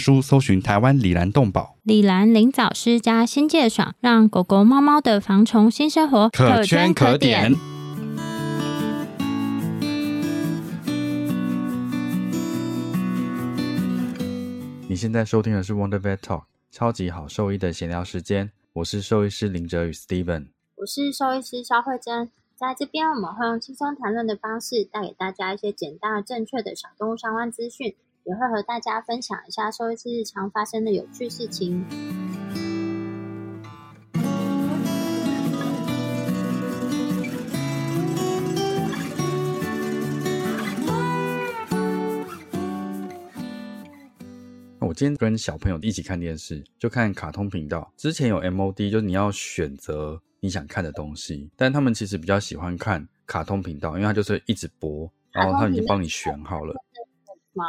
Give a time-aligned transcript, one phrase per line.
[0.00, 1.76] 书搜寻台湾李兰动保。
[1.82, 7.54] 李兰林藻师加新界爽，让狗狗、猫猫的防虫新生活可圈可点。
[14.88, 18.50] 你现在收听的是 Wonder Vet Talk，超级好兽医的闲聊时间。
[18.72, 22.30] 我是兽医师林哲宇 Steven，我是兽医师肖慧珍。
[22.56, 31.84] 在这边，我们会用轻松谈论的方式，带给大家一些简单而正确的小动物相关资讯，也会和大家分享一下兽医师日常发生的有趣事情。
[44.80, 47.90] 我今天跟小朋友一起看电视，就看卡通频道。
[47.96, 56.74] 之前有 MOD，就是你要选择你想看的东西，但他们其实比较喜欢看卡通频道，因为它就是一直播，然后他已经帮你选好了。
[57.52, 57.64] 吗？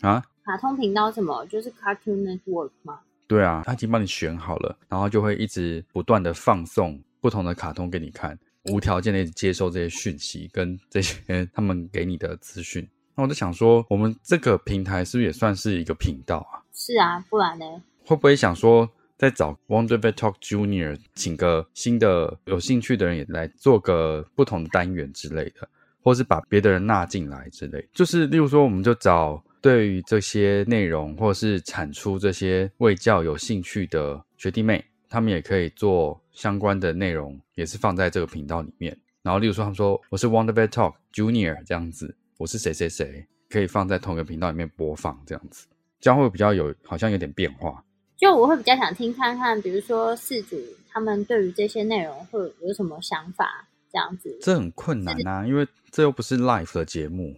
[0.00, 0.22] 啊？
[0.44, 1.44] 卡通频道什么？
[1.46, 3.00] 就是 Cartoon Network 吗？
[3.26, 12.88] 对啊，他已经帮你选好了，然后就会一直不断的放送不同的卡通给你看，无条件的接受这些讯息跟这些他们给你的资讯。
[13.14, 16.58] 那我就想说，我们这个平台是不是也算是一个频道啊？
[16.72, 17.64] 是啊，不然呢？
[18.04, 25.68] 会不会想说再找 Wonder Vet Talk Junior，请个新的有兴趣的人也来做个不同的单元之类的，
[26.02, 27.86] 或是把别的人纳进来之类？
[27.92, 38.96] 就是例如说，我们就找对于这些内容或是产出这些卫教有兴趣的学弟妹，他们也可以做相关的内容，也是放在这个频道里面。
[39.22, 45.66] 然后例如说，他们说我是 Wonder Vet Talk Junior 这样子，我是谁谁谁，可以放在同一个频道里面播放这样子。
[46.00, 47.84] 这样会比较有，好像有点变化。
[48.16, 50.56] 就我会比较想听看看，比如说四主
[50.88, 54.38] 他们对于这些内容会有什么想法，这样子。
[54.40, 57.36] 这很困难啊，因为这又不是 live 的节目。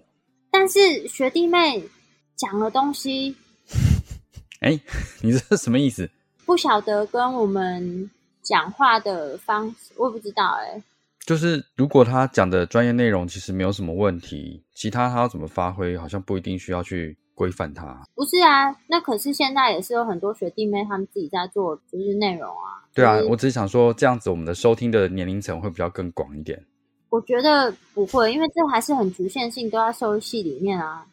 [0.52, 1.82] 但是学弟妹
[2.36, 3.36] 讲的东西，
[4.60, 4.78] 哎，
[5.22, 6.10] 你这是什么意思？
[6.44, 8.10] 不晓得跟我们
[8.42, 10.82] 讲话的方式，我也不知道哎。
[11.24, 17.16] 就是如果他讲的专业内容其实没有什么问题，其他他要怎么发挥，好像不一定需要去。
[17.34, 22.84] 规范他不是啊，那可是现在也是有很多学弟妹他们自己在做，就是内容啊。
[22.94, 26.62] 对啊，我只是想说这样子，我们的收听的年龄层会比较更广一点。
[27.08, 31.06] 我觉得不会，因为这还是很局限性，都在收系里面啊。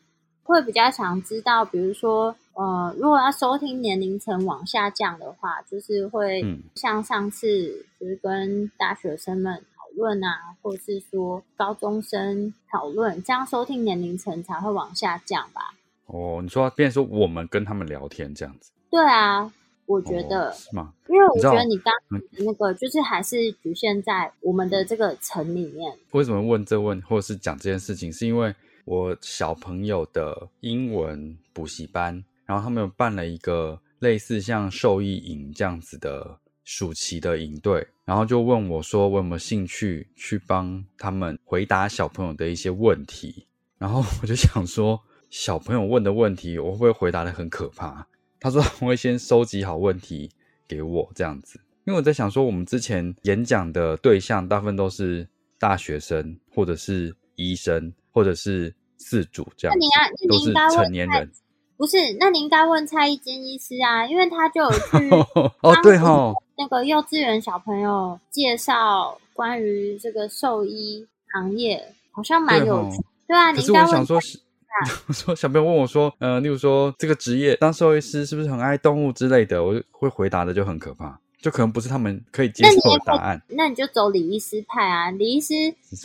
[0.50, 6.44] 会比较想知道，比如说，呃，如果要收听年龄层往下降的话，就是会
[6.74, 15.76] 像上次就是跟大学生们讨论啊，或者是说高中生讨论，这样收听年龄层才会往下降吧。
[16.08, 18.72] 哦，你说，变说我们跟他们聊天这样子？
[18.90, 19.54] 对啊，
[19.86, 20.92] 我觉得是吗？
[21.08, 21.94] 因为我觉得你刚
[22.40, 25.96] 那个就是还是局限在我们的这个层里面。
[26.10, 28.12] 为什么问这问，或者是讲这件事情？
[28.12, 28.56] 是因为
[28.90, 43.46] 我小朋友的英文补习班，然后他们有办了一个类似像兽医营这样子的暑期的营队，然后就问我说，我有没有兴趣去帮他们回答小朋友的一些问题？
[43.78, 45.00] 然后我就想说。
[45.30, 48.04] 小朋友问的问题，我会不会回答的很可怕？
[48.40, 50.28] 他说我会先收集好问题
[50.68, 55.28] 给我这样子，因为我在想说，我们之前演讲的对象大部分都是
[55.60, 61.32] 大学生，或者是医生，或者是四主这样，那你要，都是成年人。
[61.76, 65.10] 不是，那你应该问蔡依坚医师啊，因为他就有去
[65.62, 72.98] 哦，对哈，那个幼稚园小朋友介绍关于这个兽医行业，好像蛮有趣。
[73.28, 74.06] 对啊，你应该问。
[75.12, 83.42] 说小朋友问我说，呃，例如说这个职业当兽医师是不是很爱动物之类的，我就会回答的就很可怕，就可能不是他们可以接受的答案。
[83.48, 85.54] 那你就走李医师派啊，李医师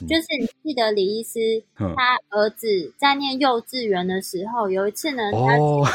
[0.07, 5.87] 就是你记得李医师他儿子在念幼稚园的时候，有一次呢，哦，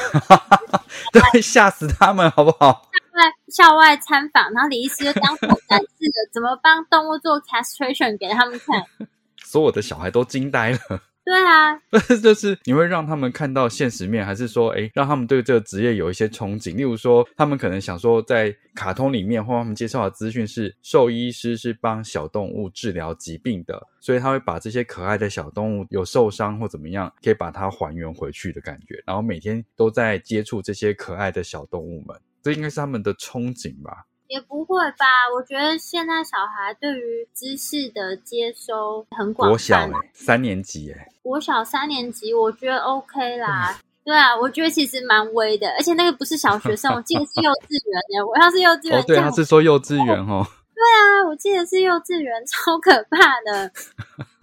[1.14, 2.90] 对，吓死他们好不好？
[3.20, 8.82] 在校外参访，然后李医师就当场展示了怎么帮动物做 castration 给他们看，
[9.44, 10.80] 所有的小孩都惊呆了。
[11.30, 11.80] 对啊，
[12.24, 16.76] 就是你会让他们看到现实面，还是说，哎，让他们对这个职业有一些憧憬？
[16.76, 34.06] 例如说，他们可能想说，在卡通里面或他们介绍的资讯是，兽医师是帮小动物治疗疾病的，所以他会把这些可爱的小动物有受伤或怎么样，可以把它还原回去的感觉，然后每天都在接触这些可爱的小动物们，这应该是他们的憧憬吧。
[34.30, 35.06] 也不会吧？
[35.36, 39.50] 我觉得现在小孩对于知识的接收很广泛。
[39.50, 43.78] 国小三年级哎，国小三年级，我觉得 OK 啦。
[44.06, 48.24] 对啊，我觉得其实蛮微的，而且那个不是小学生，我记得是幼稚园耶。
[48.24, 50.46] 我要是幼稚园，哦，对，他是说幼稚园哦。
[50.74, 53.72] 对啊，我记得是幼稚园，超可怕的。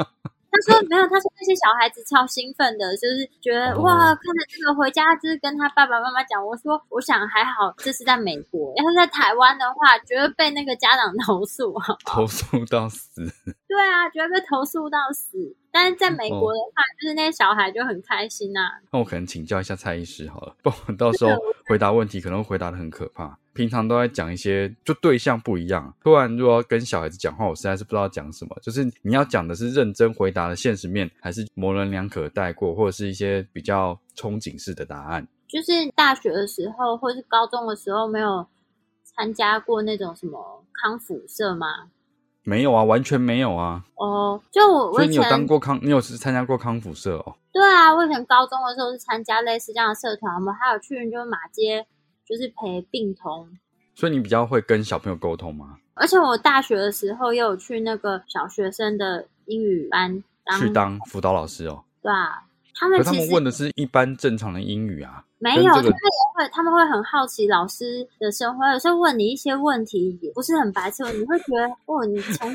[0.57, 6.45] 他说没有，他说那些小孩子超兴奋的，就是觉得哇，看着这个回家就是跟他爸爸妈妈讲。
[6.45, 11.75] 我说我想还好，这是在美国，要是在台湾的话，绝对被那个家长投诉，
[12.07, 13.23] 投诉到死。
[13.69, 15.57] 对啊，绝对被投诉到死。
[15.73, 18.61] 但是在美国的话，就是那些小孩就很开心呐。
[18.91, 21.33] 那我可能请教一下蔡医师好了，不，到时候
[21.69, 23.39] 回答问题可能会回答的很可怕。
[23.57, 25.93] 平常都在讲一些，就对象不一样。
[26.03, 28.55] 突然如果要跟小孩子讲话，我实在是不知道讲什么。
[28.63, 35.27] 就是你要讲的是认真回答的现实面，还是模棱两可带过，或者是一些比较憧憬式的答案？
[35.49, 38.47] 就是大学的时候，或是高中的时候，没有
[39.03, 41.89] 参加过那种什么康复社吗？
[42.43, 43.85] 没有啊，完全没有啊。
[43.97, 47.35] 哦，就我，所以你有当过康，你有是参加过康复社哦？
[47.53, 51.87] 对啊，我以前高中的时候是参加类似这样的社团，我们还有去就是马街。
[52.27, 53.49] 就是陪病童，
[53.95, 55.79] 所以你比较会跟小朋友沟通吗？
[55.95, 60.23] 而且我大学的时候也有去那个小学生的英语班，
[60.59, 61.83] 去当辅导老师哦。
[62.03, 62.43] 对啊，
[62.75, 65.25] 他们他们问的是一般正常的英语啊。
[65.39, 72.51] 没有，他们也会，他们会很好奇老师的生活，有时候问你一些问题，也不是很白痴，你会觉得哦，你从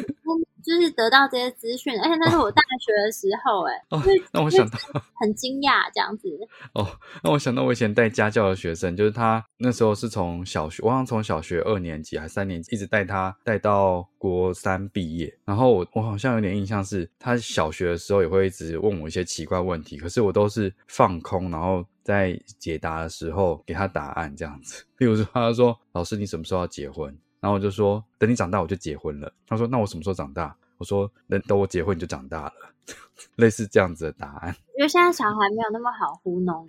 [0.64, 4.78] 就是得到这些资讯，而且那是我大学的时候，哎哦，那我想到
[5.20, 6.30] 很惊讶这样子。
[6.74, 6.88] 哦，
[7.24, 15.38] 那我想到我以前带家教的学生，就是他那时候是从小学，我好像从小学二年级还三年级，一直带他带到国三毕业。
[15.46, 24.84] 然后我我好像有点印象是，他小学的时候也会一直问我一些奇怪问题，可是我都是放空，然后在解答的时候给他答案这样子。
[25.00, 29.34] 例如说，他说：“老师，你什么时候要结婚？”然后我就说，等你长大我就结婚了。
[29.46, 30.56] 他说，那我什么时候长大？
[30.78, 32.54] 我说，等等我结婚你就长大了。
[33.36, 34.56] 类似这样子的答案。
[34.78, 36.66] 因为现在小孩没有那么好糊弄。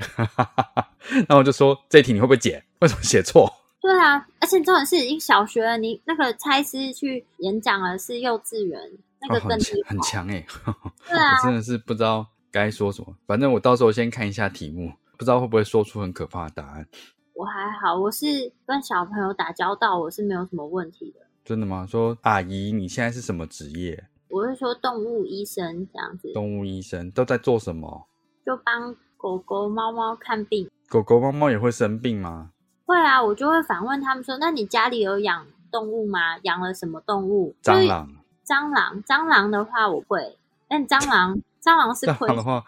[1.28, 2.62] 然后我就说，这题你会不会解？
[2.80, 3.50] 为什么写错？
[3.80, 8.80] 对啊，而且重点是，已小学你那个猜师去演讲了，是幼稚园
[9.20, 10.44] 那个更很强哎。
[11.08, 13.16] 对啊，我真的是不知道该说什么。
[13.26, 16.86] 反正我到时候先看一下题目，不知道会不会说出很可怕的答案。
[17.34, 21.20] 我还好，我是跟小朋友打交道，我是没有什么问题的。
[21.44, 21.86] 真的吗？
[21.88, 24.04] 说阿姨，你现在是什么职业？
[24.28, 26.32] 我是说动物医生这样子。
[26.32, 28.06] 动物医生都在做什么？
[28.44, 30.70] 就帮狗狗、猫猫看病。
[30.88, 32.50] 狗狗、猫猫也会生病吗？
[32.84, 36.38] 会啊，我就会反问他们说：“那你家里有养动物吗？
[36.42, 38.08] 养了什么动物？”蟑螂。
[38.44, 40.36] 蟑螂，蟑螂的话我会。
[40.68, 42.62] 但蟑螂，蟑螂是蟑螂的话，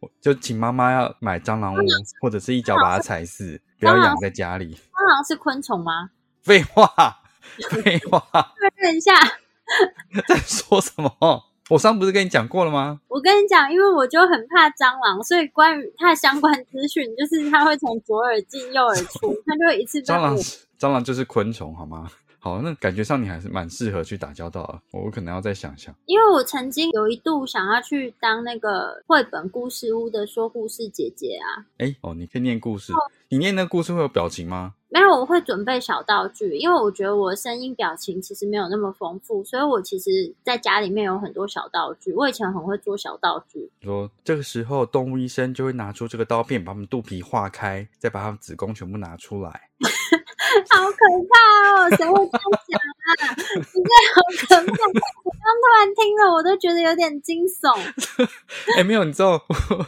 [0.00, 1.78] 我就请妈妈要买蟑螂屋，
[2.20, 3.60] 或者是一脚把它踩死。
[3.80, 4.74] 不要养在家里。
[4.74, 6.10] 蟑螂是昆虫吗？
[6.42, 6.86] 废话，
[7.70, 8.22] 废话。
[8.58, 9.14] 确认一下，
[10.28, 11.42] 在说什么？
[11.70, 13.00] 我上不是跟你讲过了吗？
[13.08, 20.00] 我跟你讲，因为我就很怕蟑螂，所以关于它的相关资讯，就是它会从左耳进右耳出，它就会一次。
[20.02, 20.36] 蟑螂，
[20.78, 22.10] 蟑螂就是昆虫，好吗？
[22.40, 24.80] 好，那感觉上你还是蛮适合去打交道啊。
[24.92, 31.66] 我可能要再想想，因为我曾经有一度想要去当那个绘本故事屋的说故事姐姐啊。
[31.78, 32.92] 哎，哦，你可以念故事，
[33.28, 34.74] 你念那个故事会有表情吗？
[34.92, 42.12] 没有，我会准备小道具，因为我觉得我的声音表情其实没有那么丰富，所以我其实在家里面有很多小道具。
[42.14, 43.70] 我以前很会做小道具。
[43.82, 49.68] 说这个时候，动物医生就会拿出这个刀片，把他们肚皮划开，再把他们子宫全部拿出来。
[50.70, 51.90] 好可怕哦！
[51.96, 53.12] 谁会这样讲啊？
[53.54, 55.00] 你这好可怕！
[55.24, 57.72] 我刚突然听了，我都觉得有点惊悚。
[58.76, 59.40] 哎，没有，你知道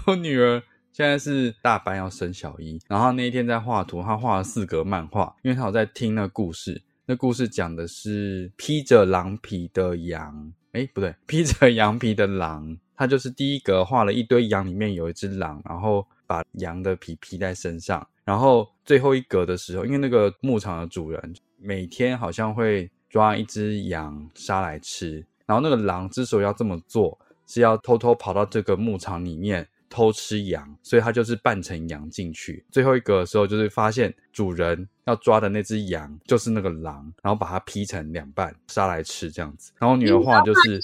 [0.07, 6.83] 我女儿现在是大班要升小一，然后那一天在画图，她画了四格漫画，因为她有在听那故事。
[7.07, 12.79] 那故事讲的是披着狼皮的羊，哎，不对，披着羊皮的狼。
[12.95, 18.07] 他就是第一格画了一堆羊，里面有一只狼，然后把羊的皮披在身上。
[18.25, 32.65] 然后最后一格的时候，因为那个牧场的主人每天好像会抓一只羊杀来吃，然后那个狼之所以要这么做，是要偷偷跑到这个牧场里面偷吃羊，所以他就是扮成羊进去。
[32.71, 39.73] 最后一格的时候，就是发现主人要抓的那只羊就是那个狼，然后把它劈成两半杀来吃这样子。
[39.79, 40.81] 然后女儿画就是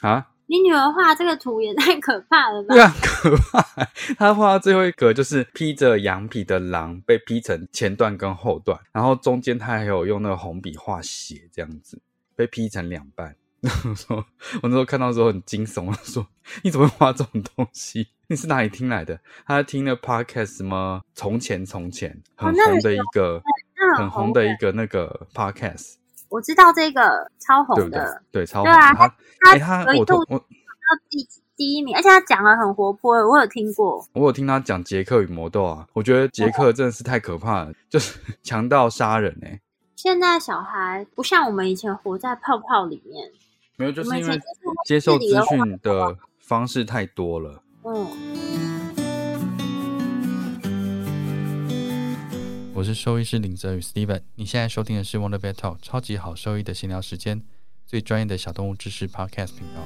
[0.00, 0.26] 啊。
[0.50, 2.74] 你女儿画这个图也太可怕了吧？
[2.74, 3.62] 对啊，可怕！
[4.18, 12.00] 她画最后一格就是披着羊皮的狼被劈成前段跟后段，然后中间她还有用那个红笔画血，这样子
[12.34, 13.36] 被劈成两半。
[13.84, 14.24] 我说，
[14.62, 16.26] 我那时候看到时候很惊悚，我说
[16.62, 18.06] 你怎么会画这种东西？
[18.28, 19.18] 你是哪里听来的？
[19.46, 21.02] 他听了 podcast 什么？
[21.14, 23.42] 从前从前很红的一个
[23.96, 25.94] 很红的一个那个 podcast。
[26.28, 28.64] 我知道这个超红的，对超红。
[28.64, 29.08] 对啊，他
[29.40, 30.44] 他他我我到
[31.08, 34.04] 第第一名，而且他讲的很活泼，我有听过。
[34.12, 39.60] 我有听他讲杰克与魔豆啊，我觉得杰克真的是太可怕了，就是 强盗杀人哎。
[39.96, 43.30] 现在小孩不像我们以前活在泡泡里面，
[43.76, 44.40] 没有，就是因为
[44.86, 47.62] 接受资讯的方式太多了。
[47.84, 48.67] 嗯。
[52.78, 57.42] 我是兽医师林泽宇 Steven，你现在收听的是 Wonder Vet Talk 超级好兽医的闲聊时间，
[57.84, 59.82] 最专业的小动物知识 Podcast 频道。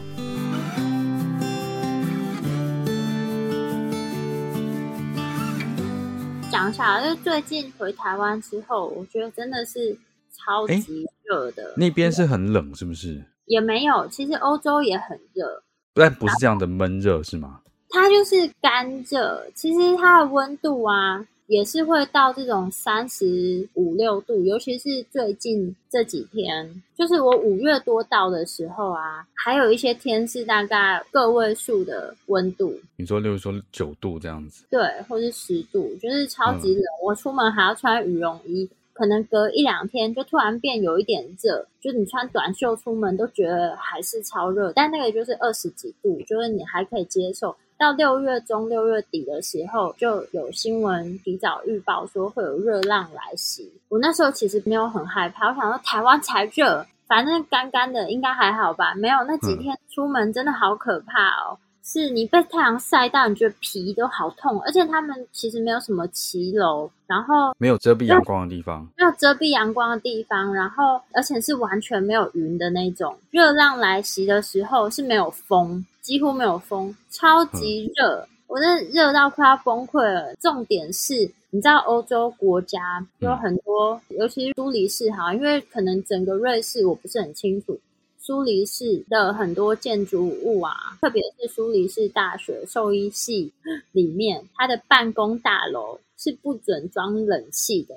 [6.51, 9.97] 讲一下，就是最近回台湾之后，我觉得真的是
[10.31, 11.73] 超级热的。
[11.79, 13.25] 那边是很冷，是不是？
[13.47, 15.63] 也没有，其实欧洲也很热，
[15.95, 17.63] 但不是这样的闷热，是吗？
[17.89, 21.27] 它就是干热，其实它的温度啊。
[21.47, 32.75] 也是会到这种三十五六度，尤其是最近这几天，就是我五月多到的时候啊，还有一些天是大概个位数的温度。
[32.97, 36.85] 你说，例如说九度这样子，对，或是十度，就是超级冷。
[37.05, 47.55] 我出门还要穿羽绒衣，可能隔一两天就突然变有一点热，就你穿短袖出门都觉得还是超热，但那个就是二十几度，就是你还可以接受。
[47.83, 53.69] 到六月中、六月底的时候，就有新闻提早预报说会有热浪来袭。
[53.89, 58.95] 我那时候其实没有很害怕，我想说台湾才热，反正干干的应该还好吧。
[58.95, 64.61] 没有那几天出门真的好可怕哦，是你被太阳晒到，你觉得皮都好痛。
[64.63, 73.17] 而且他们其实没有什么骑楼，然后没有遮蔽阳光的地方，没有遮蔽阳光的地方，然后而且是完全没有云的那种。
[73.31, 75.85] 热浪来袭的时候是没有风。
[76.03, 80.35] 几乎没有风，超级热，我真的热到快要崩溃了。
[80.41, 81.15] 重点是，
[81.51, 87.79] 你知道欧洲国家有很多，尤其是苏黎世哈，因为可能整个瑞士我不是很清楚。
[88.25, 93.53] 苏黎世的很多建筑物啊，特别是苏黎世大学兽医系
[93.91, 97.97] 里面，它的办公大楼是不准装冷气的。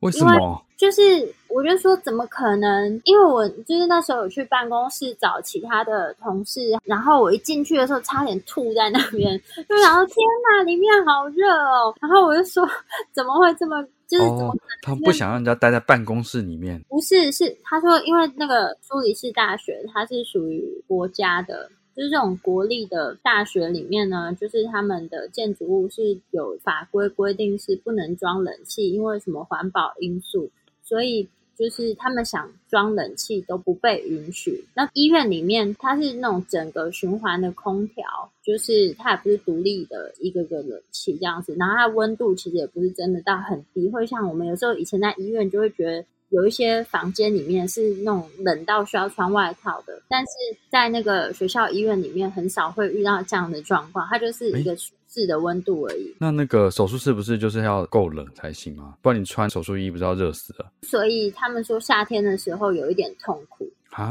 [0.00, 0.62] 为什么？
[0.76, 1.00] 就是
[1.48, 3.00] 我就说怎么可能？
[3.04, 10.16] 因为我就是那时候有去办公室找其他的同事，然后我一进去的时候差点吐在那边，就想说天
[10.50, 11.94] 哪，里面好热哦！
[11.98, 12.68] 然后我就说
[13.14, 13.82] 怎么会这么？
[14.18, 14.58] 就是？
[14.82, 16.82] 他不想让人家待在办公室里面？
[16.88, 21.70] 不是，是他说因为那个苏黎世大学它是属于国家的。
[21.94, 30.50] 就是这种国立的大学里面呢，就是他们的建筑物是有法规规定是不能装冷气，因为什么环保因素，
[30.82, 34.64] 所以就是他们想装冷气都不被允许。
[34.74, 38.04] 那医院里面它是那种整个循环的空调，
[38.42, 46.04] 就是它也不是独立的一个个冷气这样子，然后它温度其实也不是真的到很低，会像我们有时候以前在医院就会觉得。
[46.32, 50.32] 有一些房间里面是那种冷到需要穿外套的，但是
[50.70, 56.16] 在那个学校医院里面很少会遇到这样的状况，它就是一个舒适的温度而已。
[56.18, 58.94] 那那个手术室不是就是要够冷才行吗？
[59.02, 60.72] 不然你穿手术衣不是要热死了？
[60.82, 63.64] 所以他们说夏天的时候有一点痛苦，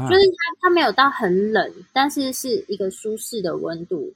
[0.08, 4.14] 就是它它没有到很冷，但是是一个舒适的温度，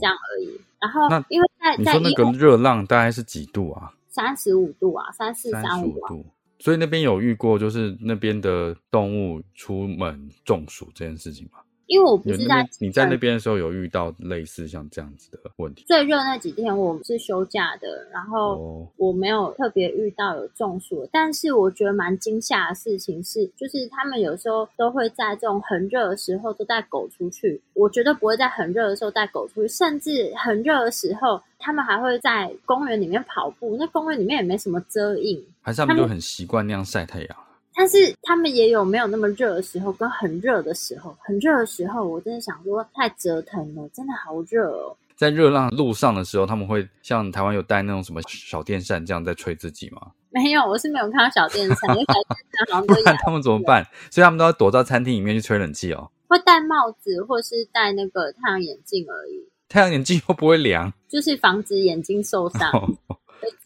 [0.00, 0.58] 这样而已。
[0.80, 3.92] 然后因为在你说那个热浪大概是几度啊？
[4.08, 6.24] 三十五度啊，三四三五度。
[6.62, 11.58] 所以那边有遇过，就是那边的动物出门中暑这件事情吗？
[11.86, 15.84] 因为我不是在你在那边的时候有遇到类似像这样子的问题。
[15.86, 21.08] 最热那几天我是休假的，然后我没有特别遇到有中暑。
[21.12, 27.60] 但是我觉得蛮惊吓的事情是，就是他们有时候都会在这种很热的时候都带狗出去。
[27.74, 33.76] 我绝对不会在很热的时候带狗出去，甚至很热的时候，他们还会在公园里面跑步。
[33.78, 37.36] 那公园里面也没什么遮影，还是他们就很习惯那样晒太阳。
[37.82, 41.12] 但是他们也有没有那么热的时候，跟很热的时候。
[41.18, 44.96] 很热的时候，我真的想说太折腾了，真的好热哦。
[45.16, 50.12] 在热浪路上的时候，他们会像台湾有带那种什么小电扇这样在吹自己吗？
[50.30, 51.76] 没有，我是没有看到小电扇。
[51.76, 53.84] 小电扇好像他们怎么办？
[54.12, 56.08] 所以他们都要躲到餐厅里面去吹冷气哦。
[56.28, 59.44] 会戴帽子或是戴那个太阳眼镜而已。
[59.68, 62.70] 太阳眼镜又不会凉，就是防止眼睛受伤，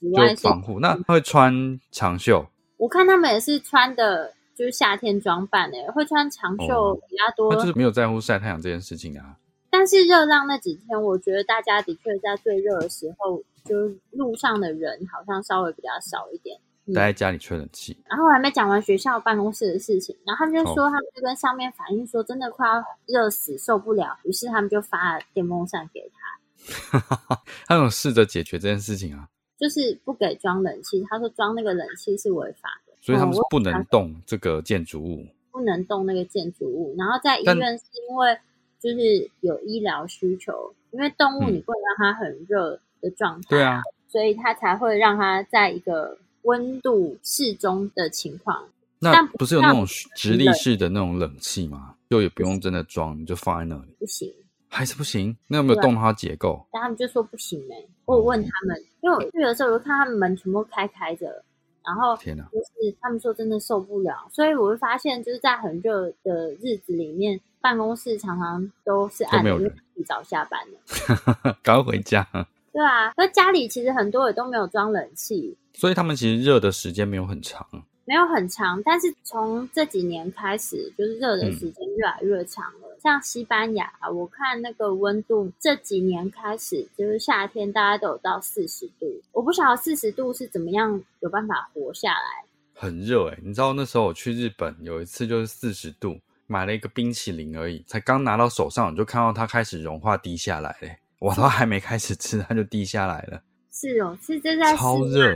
[0.01, 0.81] 紫外线防护。
[0.81, 2.47] 那会穿长袖？
[2.77, 7.55] 我看他们也是穿的，就是夏天装扮诶，会穿长袖比较多。
[7.55, 9.37] 就是没有在乎晒太阳这件事情啊。
[9.71, 16.59] 但是热浪那几天，我觉得大家的确在最热的时候，就是路上的人好像稍微比较少一点。
[16.95, 18.01] 待在家里吹冷气。
[18.07, 22.75] 然后我还没讲完学校办公室的事情，然后他们就说他们就跟上面反映说，真的快要
[23.07, 27.41] 热死受不了，于是他们就发了电风扇给他。
[27.67, 29.29] 他有试着解决这件事情啊，
[29.59, 31.05] 就是不给装冷气。
[31.09, 36.95] 他说装那个冷气是违法的，所以他们是不能动这个建筑物，不能动那个建筑物。
[36.97, 38.39] 然后在医院是因为
[38.81, 46.19] 就是有医疗需求，因为动物你不能让它很热的状态，对啊，所以它才会让它在一个。
[46.47, 48.69] 温度适中的情况，
[49.01, 49.85] 那不是有那种
[50.15, 51.97] 直立式的那种冷气吗？
[52.09, 53.91] 就也不用真的装，你就放在那里。
[53.99, 54.33] 不行，
[54.69, 55.37] 还是不行。
[55.47, 56.67] 那有没有动它结构？
[56.73, 57.77] 但他们就说不行哎。
[58.05, 61.43] 我有问他们，因为我去的时候，我就看他们门全部开开着，
[61.85, 69.59] 然后天哪，就是他们说真的受不了，所以我会发现，就是在很热的日子里面，办公室常常都是暗的，
[69.95, 72.27] 提早下班了， 赶快回家。
[72.73, 75.57] 对啊，那家里其实很多也都没有装冷气。
[75.75, 77.67] 所以他们其实热的时间没有很长，
[78.05, 82.96] 没有很长，但是从这几年开始，就是热的时间越来越长了。
[83.07, 89.07] 像西班牙，我看那个温度这几年开始，就是夏天大家都有到四十度。
[89.31, 92.45] 我不晓得四十度是怎么样有办法活下来。
[92.75, 100.99] 很热哎，你知道那时候我去日本有一次就是四十度，买了一个冰淇淋而已，才刚拿到手上，就看到它开始融化滴下来嘞。
[101.21, 103.41] 我都还没开始吃，它就滴下来了。
[103.71, 105.33] 是哦，是真在超热。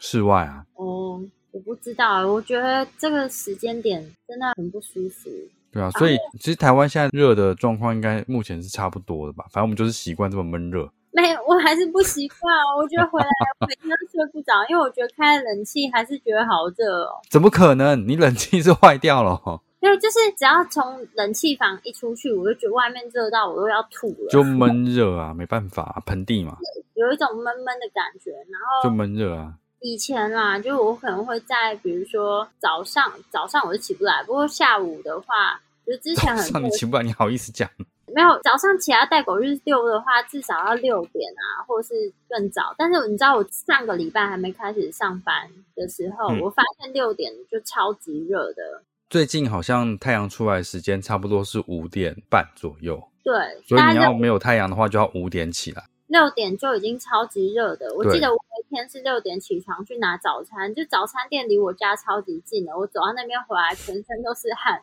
[0.00, 0.66] 室外啊？
[0.74, 5.30] 哦，我不知道，我觉得这个时间点真的很不舒服。
[5.72, 9.44] 对啊，所以其实台湾现在热的状况应该目前是差不多的吧？
[9.50, 10.88] 反正我们就是习惯这么闷热。
[11.14, 12.40] 没有，我还是不习惯。
[12.78, 13.26] 我觉得回来
[13.66, 17.20] 每天都睡不着，因为我觉得开冷气还是觉得好热哦。
[17.30, 18.06] 怎么可能？
[18.08, 19.40] 你冷气是坏掉了？
[19.80, 24.30] 因为就是只要从冷气房一出去，我就觉得外面热到我都要吐了。
[24.30, 26.56] 就闷热啊，没办法，盆地嘛，
[26.94, 29.54] 有一种闷闷的感觉，然后就闷热啊。
[29.80, 34.22] 以前啦，就我可能会在，比如说早上，早上我就起不来。
[34.22, 37.68] 不过下午的话，就之前很你起不来，你好意思讲？
[38.14, 42.74] 没有，早上起来带狗日遛的话，至少要六点啊，或者是更早。
[42.76, 48.82] 但是你知道，我上个礼拜还没开始上班的时候，我发现六点就超级热的。
[49.08, 53.02] 最近好像太阳出来时间差不多是五点半左右。
[53.24, 53.34] 对，
[53.66, 55.82] 所以你要没有太阳的话，就要五点起来。
[56.08, 64.82] 六点就已经超级热的，我记得我一天是六点起床去拿早餐，就早餐店离我家超级近的，我走到那边回来全身都是汗，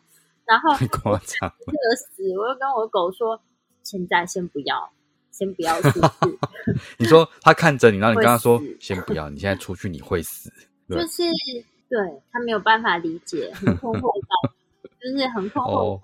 [0.50, 3.40] 然后夸张热死，我又跟我狗说，
[3.84, 4.90] 现在先不要，
[5.30, 6.40] 先不要出去。
[6.98, 10.52] 你说他看着你，然后你跟他说先不要，你现在出去你会死，
[10.90, 11.24] 就是
[11.88, 12.00] 对
[12.32, 14.54] 他没有办法理解，很困惑到，
[15.00, 16.00] 就是很困惑。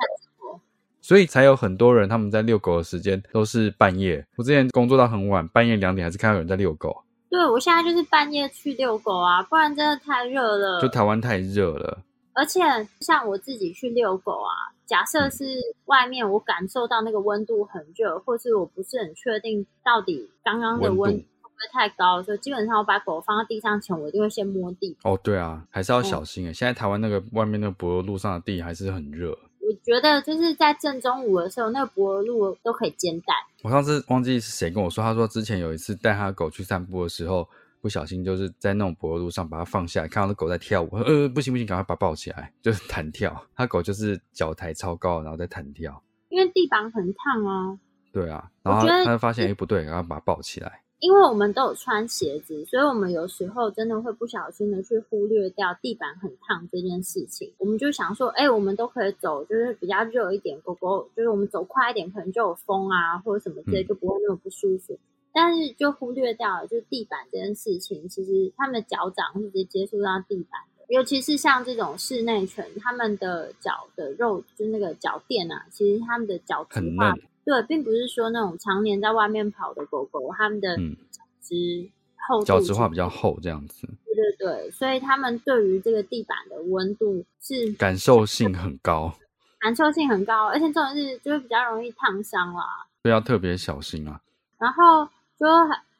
[1.02, 4.26] 所以才有很多人他们在遛狗的时间都是半夜。
[4.38, 7.04] 我之前工作到很晚，半夜两点还是看到有人在遛狗。
[7.30, 10.82] 对，我现在就是半夜去遛狗啊，不然真的太热了。
[10.82, 12.00] 就台湾太热了。
[12.36, 12.60] 而且
[13.00, 15.46] 像我自己去遛狗啊，假设是
[15.86, 24.98] 外面我感受到那个温度很热，或是我不是很确定到底刚刚的温会不会太高，所以基本上我把狗放在地上前，我一定会先摸地。
[25.04, 26.54] 哦，对啊，还是要小心诶。
[26.54, 29.32] 现在台湾那个外面那个柏油路上的地还是很热。
[29.68, 33.36] 我觉得就是在正中午的时候，那个柏油路都可以煎蛋。
[33.64, 37.48] 我上次忘记是谁跟我说，他说之前有一次带他的狗去散步的时候，
[37.86, 43.40] 不小心就是在那种柏油路上把它放下来，看到那狗在跳舞，呃，不行不行，赶快把它抱起来， 就是弹跳。
[43.56, 47.78] 它狗就是脚抬超高，然后再弹跳，因为地板很烫啊。
[48.12, 50.82] 对啊，然后他就发现哎不对，然后把它抱起来。
[50.98, 57.54] 因为我们都有穿鞋子，所以我们有时候真的会不小心的去忽略掉地板很烫这件事情。
[57.60, 64.98] 我们就想说，哎，我们都可以走，就是比较热一点，狗狗就是我们走快一点，可能就有风啊，或者什么之类，就不会那么不舒服。
[65.36, 77.14] 但是就忽略掉了，就是地板这件事情，其实他们的脚掌是直接接触到地板的，尤其是像这种室内犬，他们的脚的肉，就那个脚垫啊，其实他们的脚很嫩。
[77.44, 80.78] 对，并不是说那种常年在外面跑的狗狗，它们的
[81.12, 83.86] 脚趾厚，脚趾化比较厚，这样子。
[84.06, 89.14] 对对对，所以它们对于这个地板的温度是感受性很高，
[89.60, 94.22] 感受性很高，而且这种是就是比较容易烫伤啦，所以要特别小心啊。
[94.58, 95.08] 然后
[95.40, 95.46] 就。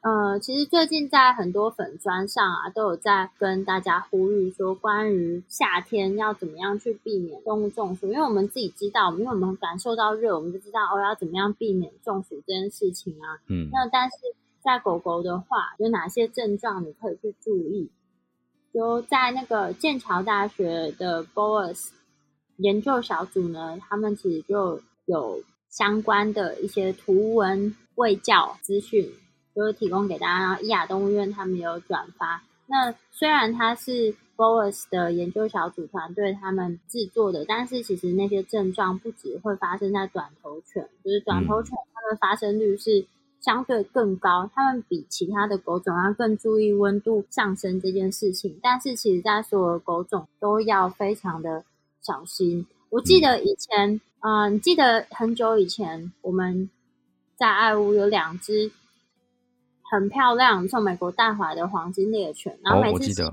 [0.06, 8.06] 呃，其实最近在很多粉砖上啊，都有在跟大家呼吁说，关于夏天要怎么样去避免动物中暑。
[8.10, 13.42] 因为我们自己知道，因为我们感受到热，我们就知道哦，要怎么样避免中暑这件事情啊。
[13.48, 14.18] 嗯，那但是
[14.64, 17.90] 在狗狗的话，有哪些症状你可以去注意？
[18.72, 21.88] 就在那个剑桥大学的 Boas
[22.58, 29.12] 研究小组呢，他们其实就有相关的一些图文卫教资讯，
[29.56, 30.40] 就是提供给大家。
[30.40, 32.44] 然后伊雅动物院他们有转发。
[32.68, 43.06] 那虽然它是 Boas 的研究小组团队他们制作的，但是其实那些症状不只会发生在短头犬，就是短头犬它们发生率是。
[43.42, 48.60] 相对更高，它们比其他的狗种要更注意温度上升这件事情。
[48.60, 51.64] 但是，其实在所有狗种都要非常的
[52.02, 52.66] 小心。
[52.90, 56.72] 我记得以前，嗯，记得很久以前，我们
[57.36, 58.72] 在爱屋有两只
[59.92, 63.24] 很漂亮从美国带回来的黄金猎犬，然后每次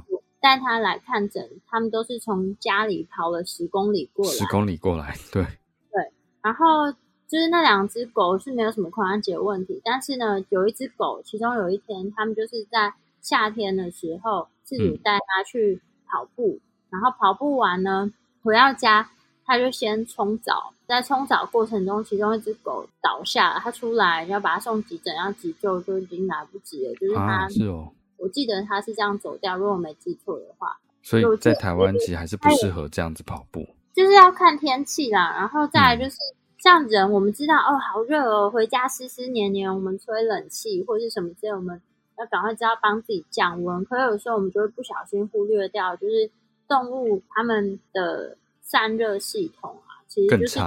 [0.41, 5.43] 带它来看诊，他们都是从家里跑了十公里过来，十公里过来，对
[5.93, 6.13] 对，
[6.43, 6.95] 然后。
[7.29, 16.61] 就是那两只狗是没有什么髋关节问题，但是呢，有一只狗，其中有一天，他们就是在夏天的时候自主带它去跑步，
[16.91, 18.13] 然后跑步完呢，
[18.43, 19.13] 回到家，
[19.45, 36.17] 他就先冲澡，在冲澡过程中，其中一只狗倒下了，他出来要把它送急诊，要急救就已经来不及了，就是他，是哦，我记得他是这样走掉，如果我没记错的话，所以在台湾其实还是不适合这样子跑步，就是要看天气啦，然后再来就是。
[36.63, 41.83] 像人，我们知道哦，好热哦，回家湿湿黏黏，我们吹冷气或者是什么之类，我们
[42.17, 43.85] 要赶快知道帮自己降温。
[43.85, 46.31] 可有时候我们就会不小心忽略掉，就是
[46.69, 50.61] 动物它们的散热系统啊，其实就是。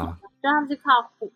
[0.45, 0.91] 所以他们是靠，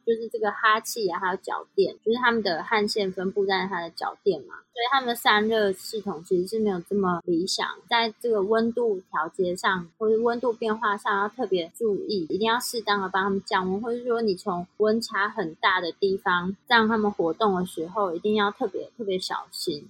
[0.06, 19.90] 就是这个哈气啊，还有脚垫，就是他们的汗腺分布在它的脚垫嘛，所以他们的散热系统其实是没有这么理想，在这个温度调节上或者温度变化上要特别注意，一定要适当的帮他们降温，或者说你从温差很大的地方让他们活动的时候，一定要特别特别小心，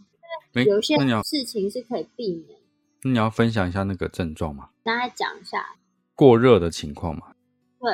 [0.66, 2.58] 有些事情是可以避免。
[3.04, 4.70] 那你要分享一下那个症状吗？
[4.82, 5.76] 大概讲一下
[6.20, 7.28] 过热的情况嘛？
[7.80, 7.90] 对。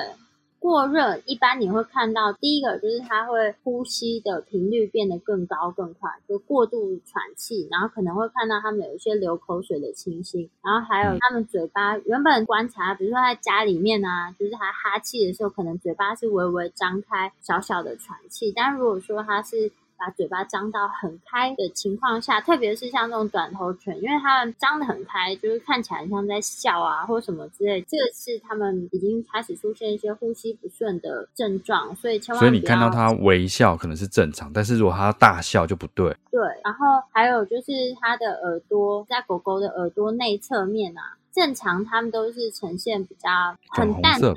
[0.57, 36.15] 过热，一般你会看到第一个就是它会呼吸的频率变得更高更快，就过度喘气，然后可能会看到他们有一些流口水的情形，然后还有他们嘴巴原本观察，比如说在家里面啊，就是他哈气的时候，可能嘴巴是微微张开，小小的喘气，但如果说他是把嘴巴张到很开的情况下，特别是像这种短头犬，因为它们张得很开，就是看起来像在笑啊，或什么之类，这个是它们已经开始出现一些呼吸不顺的症状，所以千万所以你看到它微笑可能是正常，但是如果它大笑就不对。
[36.31, 43.29] 对，然后还有就是它的耳朵，在狗狗的耳朵内侧面啊，正常它们都是呈现比较
[43.69, 44.35] 很淡很淡的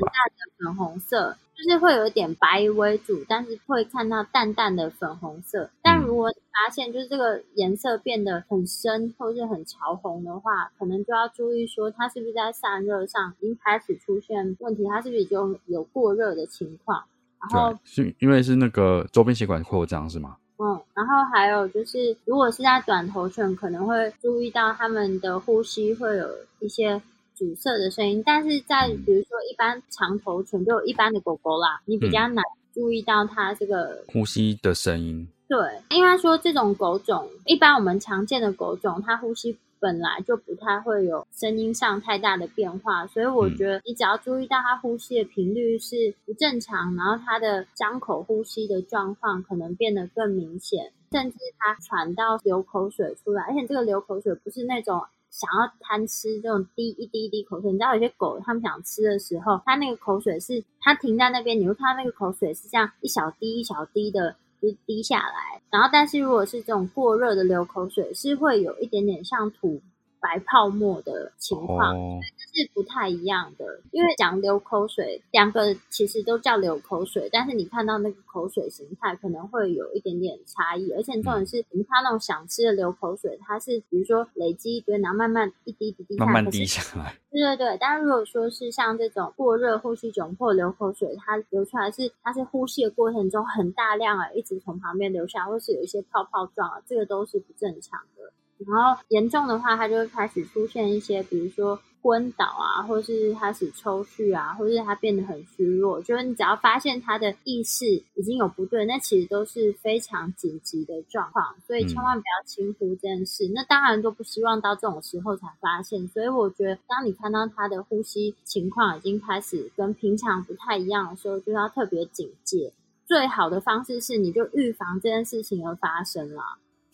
[0.58, 1.36] 粉红色。
[1.58, 5.68] 就是会有一点白为主，但是会看到淡淡的粉红色。
[5.82, 17.02] 但如果你发现就是这个颜色变得很深或是很潮红的话，可能就要注意说它是不是在散热上已经开始出现问题，它是不是已经有过热的情况？
[17.40, 20.36] 然后是因为是那个周边血管扩张是吗？
[20.58, 26.28] 嗯，然后还有就是如果是在短头犬，可能会注意到它们的呼吸会有
[26.60, 27.02] 一些。
[27.38, 32.42] 阻塞的声音，但是在比如说一般长头犬，就一般的狗狗啦，你比较难
[32.74, 35.24] 注意到它这个呼吸的声音。
[35.46, 35.56] 对，
[35.90, 55.00] 应该说这种狗种，一般我们常见的狗种，它呼吸本来就不太会有声音上太大的变化，所以我觉得你只要注意到它呼吸的频率是不正常，然后它的张口呼吸的状况可能变得更明显，甚至它喘到流口水出来，而且这个流口水不是那种。
[55.30, 65.60] 想要贪吃这种滴一滴一滴口水，你知道有些狗它们想吃的时候，它那个口水是它停在那边，你会看到那个口水是这样一小滴一小滴的就滴下来。
[65.70, 69.80] 然后，但是如果是这种过热的流口水，是会有一点点像吐。
[70.20, 71.94] 白泡沫的情况，
[72.36, 73.80] 这是不太一样的。
[73.92, 80.90] 因为讲流口水，两个其实都叫流口水，但是你看到那个口水形态可能会有一点点差异。
[80.92, 87.14] 而且重点是，我们看那种想吃的流口水，它是比如说累积一堆，然后慢慢一滴一滴慢慢滴下来。
[87.30, 98.17] 对对对，但是如果说是像这种过热呼吸窘迫流口水，它流出来是它是呼吸的过程中很大量啊，一直从旁边流下，或是有一些泡泡状啊，这个都是不正常的。
[98.66, 106.00] 然后严重的话，它就会开始出现一些，比如说昏倒啊，或是开始抽搐啊，或是它变得很虚弱。
[106.02, 113.48] 就是你只要发现它的意识已经有不对，那其实都是非常紧急的状况，所以千万不要轻忽这件事。
[113.54, 116.08] 那当然都不希望到这种时候才发现。
[116.08, 122.72] 所以我觉得，当你看到它的呼吸情况已经开始跟平常不太一样的时候，就要特别警戒。
[123.06, 126.42] 最好的方式是，你就预防这件事情而发生了。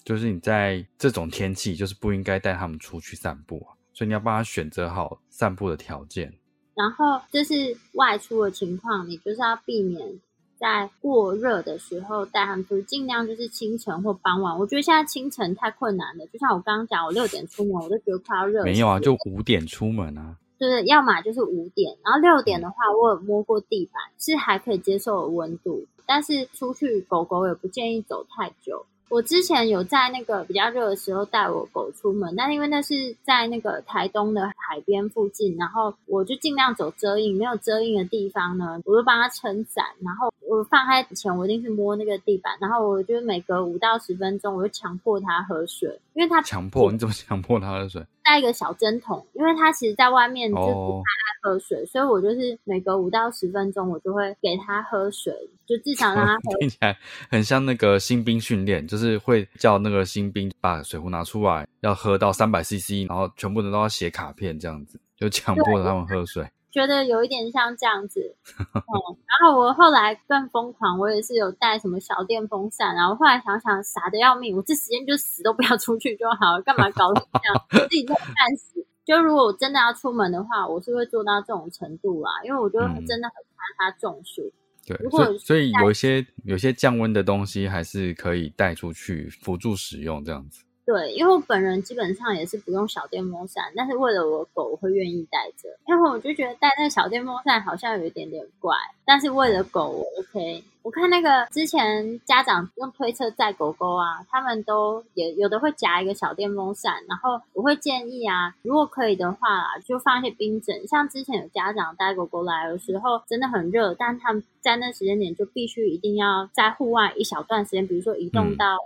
[0.05, 6.33] 就是你在这种天气，就是不应该带他们出去散步啊，所以你要帮他选择好散步的条件。
[6.75, 10.21] 然后这是外出的情况，你就是要避免
[10.59, 14.59] 在过热的时候带他们出去，尽量就是清晨或傍晚。
[14.59, 18.65] 我觉得现在清晨太困难了，就像我刚刚讲，我六点出门，我都觉得快要热。
[18.65, 20.37] 没有啊，就五点出门啊。
[20.59, 25.87] 就是要么就是五点，然后六点的话，我有摸过地板，是还可以接受的温度。
[26.07, 28.85] 但是出去狗狗也不建议走太久。
[29.11, 39.85] 我之前有在那个比较热的时候带我狗出门，但因为那是在那个台东的海边附近，然后我就尽量走遮阴，没有遮阴的地方呢，我就帮它撑伞。
[40.01, 48.05] 然后我放开前，我一定是摸那个地板，然后我就每隔五到十分钟，我就强迫它喝水，因为他强迫你怎么强迫他喝水？
[48.23, 55.33] 带一个小针筒，因为他其实在外面就不太爱喝水，所以我就是每隔五到十分钟，我就会给他喝水，
[55.67, 56.59] 就至少让他 喝。
[56.61, 56.97] 听起来
[57.29, 66.49] 很像那个新兵训练，就是会叫那个新兵把水壶拿出来，要喝到三百 CC，然后全部人都要写卡片这样子，就强迫他们喝水。
[66.75, 68.93] 觉得有一点像这样子， 嗯，
[69.31, 78.85] 然后我后来更疯狂，我也是有带什么小电风扇，然后后来想想傻的要命，我这时间就死都不要出去就好了，干嘛搞成这样，自己在干死。
[79.05, 84.53] 就如果我真的要出门的话，我是会做到这种程度啦，因为我觉得真的很怕它中暑。
[84.85, 90.64] 对，所以所以有一些有些降温的东西还是可以带出去辅助使用这样子。
[90.87, 95.69] 对，因为我本人基本上也是不用小电风扇，但是为了我狗，我会愿意带着。
[95.87, 100.63] 因为我就觉得带那个小电风扇好像有一点点怪，但是为了狗，我 OK。
[100.83, 110.87] 我看那个之前家长用推车载狗狗啊，他们都也有的会夹一个小电风扇，然后我会建议啊，如果可以的话，就放一些冰枕。
[110.87, 118.77] 像之前有家长带狗狗来的时候，真的很热，但他们在那时间点就必须一定要在户外一小段时间，比如说移动到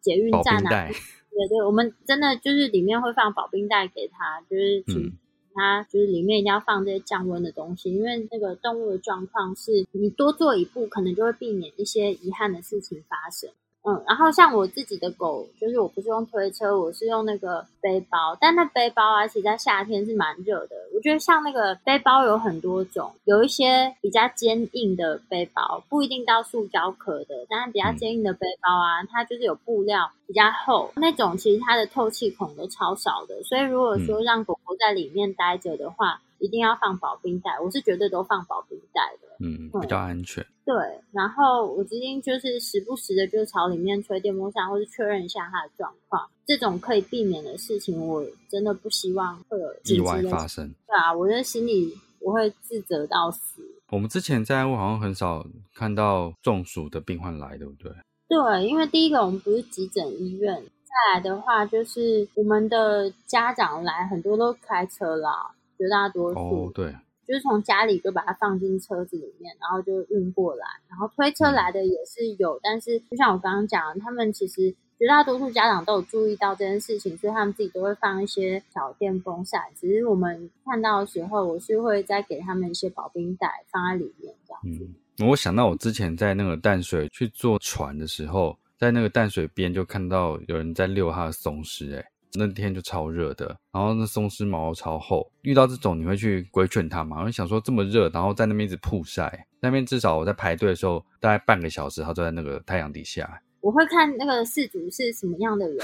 [0.00, 0.88] 捷运站啊。
[1.34, 5.12] 对对，我们真的就是里面会放保冰袋给他，就是请
[5.52, 13.50] 他就是里面一定要放这些降温的东西，因为那个动物的状况是你多做一步，可能就会避免一些遗憾的事情发生。
[13.86, 18.34] 嗯，然后像我自己的狗，就是我不是用推车，我是用那个背包。
[18.40, 20.76] 但那背包啊，其实在夏天是蛮热的。
[20.94, 33.42] 我觉得像那个背包有很多种，有一些比较坚硬的背包，不一定到塑胶壳的，但是比较坚硬的背包啊，它就是有布料比较厚那种，其实它的透气孔都超少的。
[33.42, 40.44] 所以如果说让狗狗在里面待着的话，一定要放保冰袋，我是绝对都放保冰袋的，嗯，比较安全。
[40.64, 40.74] 对，
[41.12, 46.28] 然后我最近就是时不时的，就朝里面吹电风扇，或是确认一下它的状况。
[46.46, 50.72] 这种可以避免的事情，我真的不希望会有意外发生。
[50.86, 53.62] 对啊，我觉得心里我会自责到死。
[53.90, 57.92] 我们之前在屋好像很少看到中暑的病患来，对不对？
[58.26, 65.54] 对，因为第一个我们不是急诊医院，再来的话就是我们的家长来很多都开车啦。
[65.78, 66.94] 绝大多数对，
[67.26, 79.62] 就是从家里就把它放进车子里面，然后就运过来，然后推车来的也是有，但是就像我刚刚讲，他们其实绝大多数家长都有注意到这件事情，所以他们自己都会放一些小电风扇。
[79.74, 84.88] 只是我们看到的时候，我是会再给他们一些保冰袋放在里面这样子。
[85.26, 92.04] 我想到我之前在那个淡水去坐船的时候，在那个淡水边就看到有人在遛他的松狮，哎。
[92.36, 97.22] 那天就超热的，然后那松狮毛超厚，遇到这种你会去规劝他吗？
[97.24, 103.40] 我想说这么热，然后在那边一直曝晒，那边至少我在排队的时候大概半个小时，他都在那个太阳底下。
[103.60, 105.78] 我会看那个事主是什么样的人，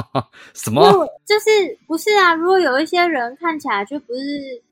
[0.54, 0.82] 什么？
[1.26, 2.34] 就是不是啊？
[2.34, 4.22] 如果有一些人看起来就不是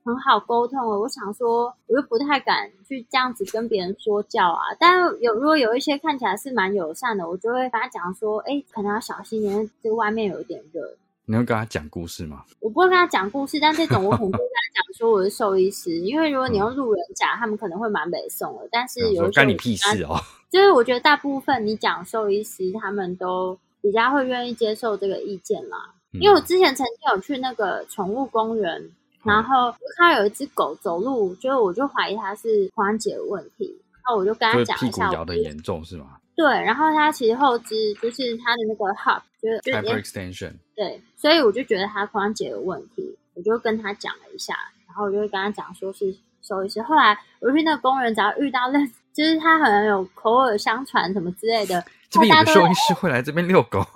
[0.03, 4.63] 很好沟通了，我想说我又不太敢去这样子跟别人说教啊。
[4.81, 10.97] 但有如果有一些看起来是蛮友善的，我就会跟他讲说，哎，可能要小心点，这个外面有一点热。
[11.27, 12.45] 你会跟他讲故事吗？
[12.61, 18.69] 我不会跟他讲故事，但这种我可能会跟他讲说我是兽医师，因为如果你用路人甲，他们可能会蛮北宋的。
[18.71, 20.21] 但是有干你屁事哦！
[20.51, 25.79] 就是我觉得大部分你讲兽医师，他们都比较会愿意接受这个意见啦。
[26.13, 28.91] 因为我之前曾经有去那个宠物公园，
[29.25, 36.19] 然后看到有一只狗走路，就我就怀疑它是关节问题，然后我就跟他讲一下，咬的严重是吗？
[36.37, 40.53] 对，然后它其实后肢就是它的那个 hub，就是 hyperextension。
[40.75, 44.55] 对，所以我就觉得它关节有问题，我就跟他讲了一下，
[44.87, 46.83] 然后我就跟他讲说是收一师。
[46.83, 53.87] 后来我去那个工人，只要遇到那，就是他好像有口耳相传什么之类的，这边有个兽医师会来这边遛狗。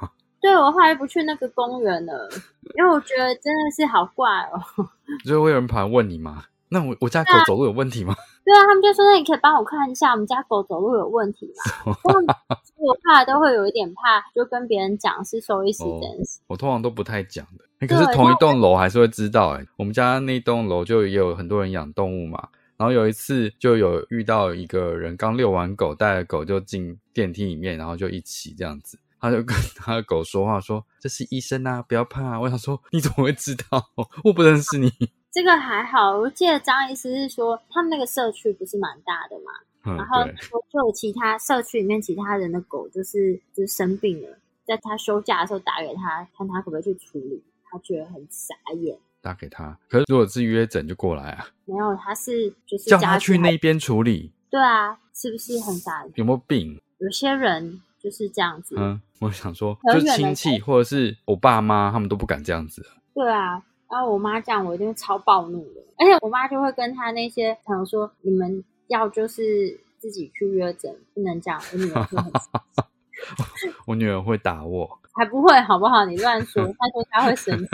[0.40, 2.30] 对，我后来不去那个公园了，
[2.76, 4.88] 因为我觉得真的是好怪哦。
[5.26, 6.44] 就会有人跑来问你吗？
[6.70, 8.14] 那我我家狗走路有问题吗？
[8.44, 11.94] 对啊，他们就说：“那你可以帮我看一下，我们家狗走路有问题吗？”
[12.76, 16.40] 我怕都会有一点怕，就跟别人讲是兽医师这件事。
[16.46, 19.50] 我通常都不太讲的，可是同一栋楼还是会知道。
[19.50, 22.48] 哎，我们家那栋楼就也有很多人养动物嘛。
[22.78, 33.84] 然后有一次就有遇到一个人刚遛完狗，带着狗就进电梯里面，然后就一起这样子，他就跟他的狗说话说：“这是医生啊，不要怕。”我想说你怎么会知道？
[34.22, 34.92] 我不认识你。
[35.30, 40.24] 这个还好，我记得张医师是说他们那个社区不是蛮大的嘛，然后
[40.70, 48.98] 就有其他社区里面其他人的狗就是就是生病了，在他休假的时候打给他，看他可不可以去处理，他觉得很傻眼。
[49.20, 51.46] 打给他，可是如果是约诊就过来啊？
[51.66, 54.32] 没有，他是就是叫他去那边处理。
[54.48, 56.06] 对啊，是不是很傻？
[56.14, 56.80] 有没有病？
[56.98, 58.76] 有些人就是这样子。
[58.78, 62.86] 嗯，我想说，就是亲戚或者是我爸妈，他们都不敢这样子。
[63.12, 63.62] 对啊。
[63.90, 65.80] 然后我妈这样，我一定超暴怒的。
[65.98, 72.32] 而且我妈就会跟她那些朋友说：“你们要就是自己去约诊，不能这样。”我女儿会很
[73.86, 76.04] 我女儿会打我，还不会好不好？
[76.04, 76.64] 你乱说。
[76.64, 77.68] 她说她会生气，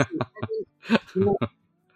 [0.87, 1.23] 但是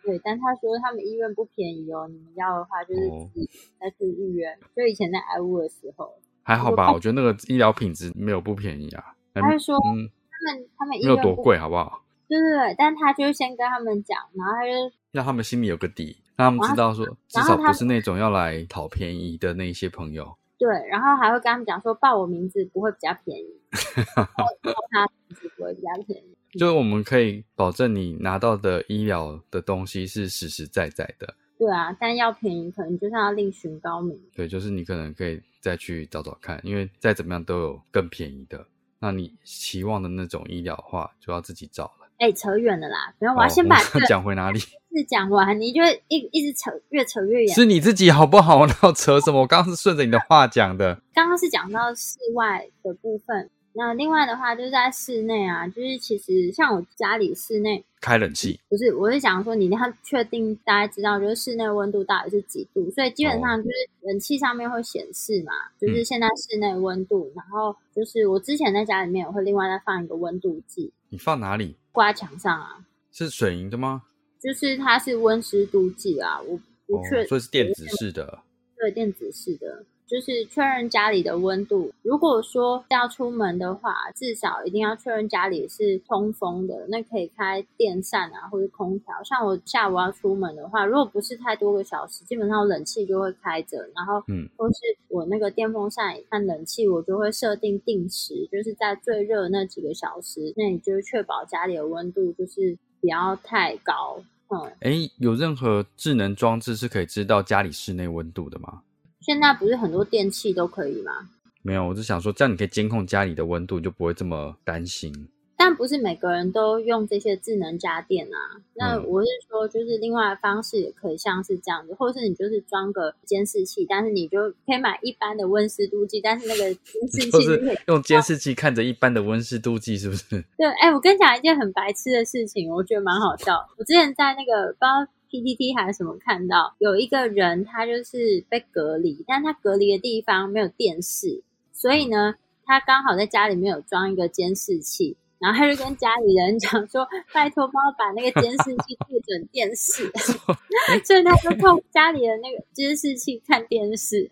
[0.04, 2.08] 对，但她说他们医院不便宜哦。
[2.08, 4.56] 你们要的话，就是自己再去预约。
[4.76, 6.92] 就以前在爱屋的时候，还好吧？
[6.94, 9.16] 我觉得那个医疗品质没有不便宜啊。
[9.34, 12.04] 她是说，嗯，他们他们没有多贵，好不好？
[12.30, 20.38] 对对对，但他就先跟他们讲，然后他就让他们心里有个底，让他们知道说，至少不是那种要来讨便宜的那些朋友。
[20.60, 23.46] 对，然后还会跟他们讲说，报我名字不会比较便宜，
[24.16, 26.36] 报他名字不会比较便宜。
[26.60, 31.34] 就是我们可以保证你拿到的医疗的东西是实实在在的。
[31.58, 34.20] 对啊，但要便宜，可能就是要另寻高明。
[34.36, 38.66] 对，就是你可能可以再去找找看，因为再怎么样都有更便宜的。
[39.00, 42.28] 那你期望的那种医疗话，就要自己找了。
[42.28, 43.14] 哎，扯远了啦！
[43.20, 43.78] 然后，我要先把
[44.08, 44.60] 讲回哪里？
[44.60, 47.56] 是讲完，你就一一直扯，越扯越远。
[47.56, 48.68] 是你自己好不好？
[48.84, 49.42] 要扯什么？
[49.42, 51.00] 我刚刚是顺着你的话讲的。
[51.14, 53.50] 刚刚是讲到室外的部分。
[53.80, 71.78] 那另外的话，就是在室内啊，就是其实像我家里室内开冷气，不是，我是想说，你要确定大家知道，就是室内温度到底是几度，所以基本上就是冷气上面会显示嘛，就是现在室内温度，然后就是我之前在家里面也会另外再放一个温度计，你放哪里？
[71.94, 72.86] 挂墙上啊？
[73.14, 74.04] 是水银的吗？
[74.42, 78.40] 就是它是温湿度计啊，我不确，所以是电子式的，
[78.78, 79.86] 对，电子式的。
[80.10, 81.92] 就是确认家里的温度。
[82.02, 86.88] 如果说要出门的话，至少一定要确认家里是通风的。
[86.88, 89.14] 那可以开电扇啊，或者空调。
[89.24, 93.78] 像我下午要出门的话，如果不是太多个小时，基本上冷气就会开着。
[93.96, 104.24] 然后，嗯，或是我那个电风扇和冷气，我就会设定定时，就是在最热那几个小时那你，就是确保家里的温度就是不要太高。
[104.50, 108.82] 嗯，哎，有任何智能装置是可以知道家里室内温度的吗？
[109.22, 111.30] 现在不是很多电器都可以吗？
[111.62, 115.28] 没有，我是想说，这样你可以监控家里的温度，你就不会这么担心。
[115.58, 118.64] 但不是每个人都用这些智能家电啊。
[118.76, 126.74] 那我是说，就是另外的方式也可以像是这样子，或者是你就是装个监视器，但是你就可以买一般的温湿度计，但是那个
[127.10, 130.42] 监视器 是用监视器看着一般的温湿度计，是不是？
[130.58, 133.68] 对，哎，我跟你讲一件很白痴的事情，我觉得蛮好笑。
[133.78, 135.12] 我之前在那个不知道。
[135.30, 150.12] PPT 还是什么看到有一个人，他就是被隔离，但他隔离的地方没有电视，所以呢，他刚好在家里面有装一个监视器，然后他就跟家里人讲说：“拜托帮我把那个监视器对准电视。
[151.06, 154.28] ”所以他就靠家里的那个监视器看电视。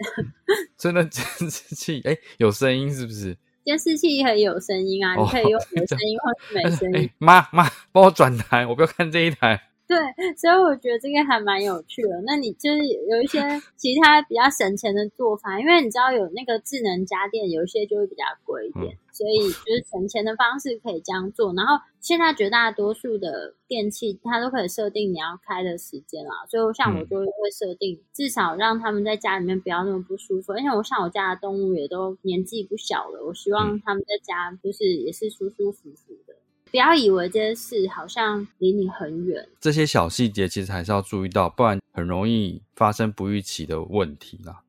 [0.77, 3.37] 真的监视器哎，有声音是不是？
[3.63, 7.09] 监视器很有声音啊，你可以用有声音或是没声音。
[7.17, 9.61] 妈妈，帮我转台，我不要看这一台。
[9.87, 9.97] 对，
[10.35, 12.21] 所以我觉得这个还蛮有趣的。
[12.25, 13.39] 那你就是有一些
[13.77, 21.53] 其他比较省钱的做法，因为你知道有那个智能家电，有一些就会比较贵一点，所以就是省钱的方式可以这样做。
[21.53, 27.25] 然后现在绝大多数的电器它都可以设定你要开的时间啦，所以像我就会
[27.57, 30.51] 设定至少让他们在家里面不要那么不舒服。
[30.51, 36.26] 而且我像我家的动物也都年纪不小了，我希望他们在家就是也是舒舒服服的。
[36.71, 44.61] 不要以为这件事好像离你很远，这些小细节其实还是要注意到，不然很容易发生不预期的问题啦。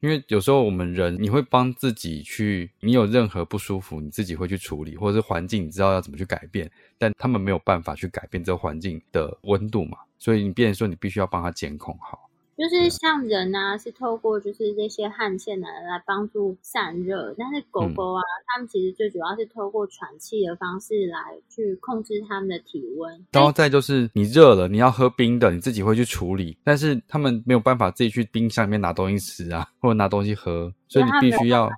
[0.00, 12.25] 因为有时候我们人，你会帮自己去，你有任何不舒服，你自己会去处理，或者是环境，你知道要怎么去改变，但他们没有办法去改变这个环境的温度嘛，所以你变说你必须要帮他监控好。
[12.56, 21.18] 就是像人啊，是透过就是这些汗腺呢来帮助散热，但是狗狗啊，它们其实最主要是透过喘气的方式来
[21.50, 23.26] 去控制它们的体温。
[23.32, 31.70] 然后再就是你热了，你要喝冰的，你自己会去处理，但是它们没有办法自己去冰箱里面拿东西吃啊，或者拿东西喝，所以你必须要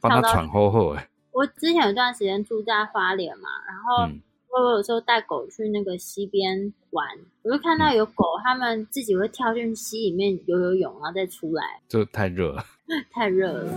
[0.00, 0.94] 帮它喘后后。
[0.94, 4.12] 哎， 我之前有段时间住在花莲嘛，然后。
[4.50, 7.06] 我有时候带狗去那个溪边玩，
[7.42, 11.62] 我就看到有狗，它们自己会跳进溪里面游游泳，然后再出来。
[11.86, 12.64] 就太热了，
[13.12, 13.72] 太热了。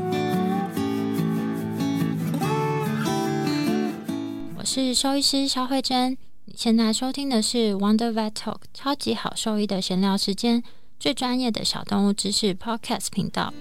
[4.57, 10.63] 我是兽医师肖慧珍，你现在收听的是 Wonder Vet Talk 超级好兽医的闲聊时间，
[10.97, 13.53] 最专业的小动物知识 Podcast 频道。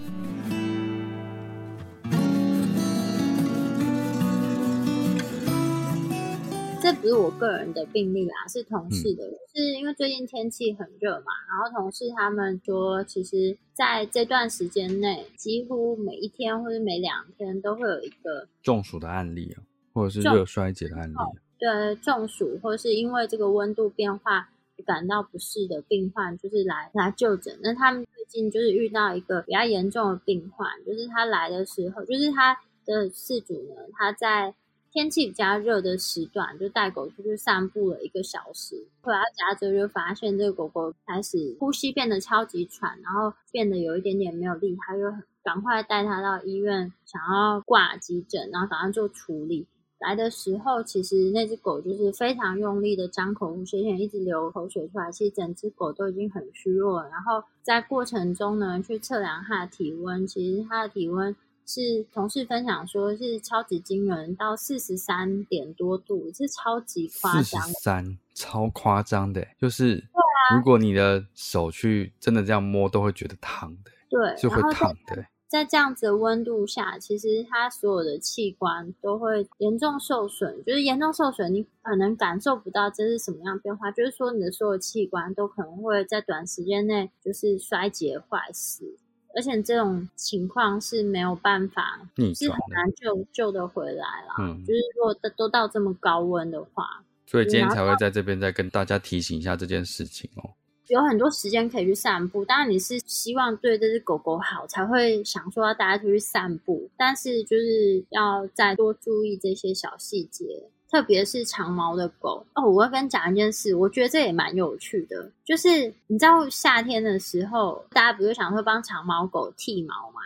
[6.82, 9.24] 这不是我个人的病例啦，是同事的。
[9.54, 19.62] 是因为最近天气很热嘛，然后同事他们说，其实在这段时间内，几乎每一天或者每两天都会有一个中暑的案例啊，
[19.92, 21.14] 或者是热衰竭的案例。
[21.58, 24.48] 对，中暑或是因为这个温度变化
[24.86, 27.58] 感到不适的病患，就是来来就诊。
[27.62, 32.56] 那他们最近就是遇到一个比较严重的病患，就是他来的时候，就是他
[32.86, 34.54] 的事主呢，他在。
[34.92, 45.02] 天气比较热的时段，就带狗出去散步了一个小时，回到家之后就发现这个狗狗开始呼吸变得超级喘，然后变得有一点点没有力，他就
[45.44, 49.68] 赶快带它到医院，想要挂急诊，然后赶快做处理。
[50.00, 57.08] 来的时候，其实那只狗就是非常用力的张口呼吸，一直流口水出来，其实整只狗都已经很虚弱了。
[57.10, 61.36] 然后在过程中呢，去测量它的体温，其实它的体温。
[61.72, 67.44] 是同事分享说，是超级惊人，到四十三点多度，是超级夸张。
[67.44, 70.04] 四十三，超夸张的，就是
[70.52, 73.92] 如果你的手去真的这样摸，都会觉得烫的。
[74.08, 75.24] 对，就会烫的。
[75.46, 88.96] 在这样子的温度下，其实它所有的器官都会严重受损，就是严重受损，你可能感受不到这是什么样变化，就是说你的所有器官都可能会在短时间内就是衰竭坏死。
[89.34, 92.00] 而且这种情况是没有办法，
[92.34, 94.34] 是很难救救得回来了。
[94.40, 100.50] 嗯，就是如果都到这么高温的话，所以今天才会在这边再跟大家提醒一下这件事情哦。
[100.88, 110.68] 有很多时间可以去散步，当然你是希望对这只狗狗好，才会想说要大家出去散步，但是就是要再多注意这些小细节。
[110.90, 115.30] 特别是长毛的狗哦，我要跟你讲一件事，我觉得这也蛮有趣的。
[115.44, 120.20] 就是你知道夏天的时候，大家不是想说帮长毛狗剃毛吗？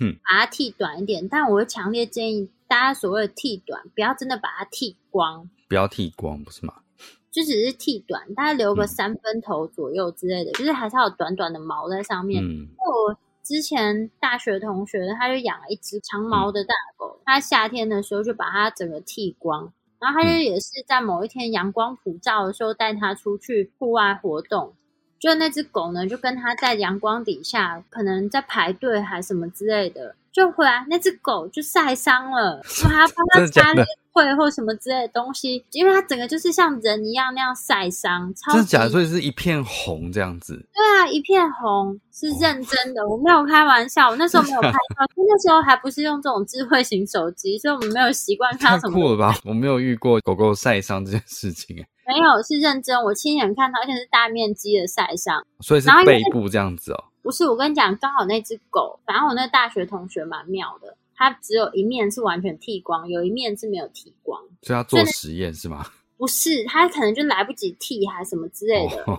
[0.00, 1.28] 嗯，把它剃短一点。
[1.28, 6.74] 但我会强烈建议大家，所谓的剃短，不要真的把它剃光，不要剃光，不是吗？
[7.30, 12.42] 就只是剃短，大概留个三分头左右之类的，就是还是要有短短的毛在上面。
[12.42, 19.72] 嗯，我之前大学同学他就养了一只长毛的大狗，他夏天的时候就把它整个剃光。
[20.00, 24.72] 然后他就也是在某一天阳光普照的时候带他出去户外活动，
[25.18, 33.86] 就那只狗呢，就跟他在阳光底下，可能在排队还什么之类的，就回来那只狗就晒伤了，还要帮他擦脸。
[34.12, 38.90] 会或什么之类的东西，因为它整个就是像人一样那样晒伤，真的假的？
[38.90, 40.54] 所以是一片红这样子。
[40.54, 44.10] 对啊，一片红是认真的，我没有开玩笑。
[44.10, 44.78] 我那时候没有拍照，
[45.16, 48.94] 那时候还不是用这种智慧型手机，所以我们没有习惯看到什么。
[48.94, 49.34] 太酷了吧！
[49.44, 51.86] 我没有遇过狗狗晒伤这件事情哎。
[52.06, 55.46] 没有，是认真，我亲眼看到，而且是大面积的晒伤。
[55.60, 57.04] 所以是背部这样子哦。
[57.22, 60.96] 不是，我跟你讲，刚好那只狗，反正我那大学同学蛮妙的。
[61.20, 65.86] 它只有一面是完全剃光，有一面是没有剃光，所以他做实验是吗？
[66.16, 69.04] 不是，它可能就来不及剃，还是什么之类的。
[69.04, 69.14] 对，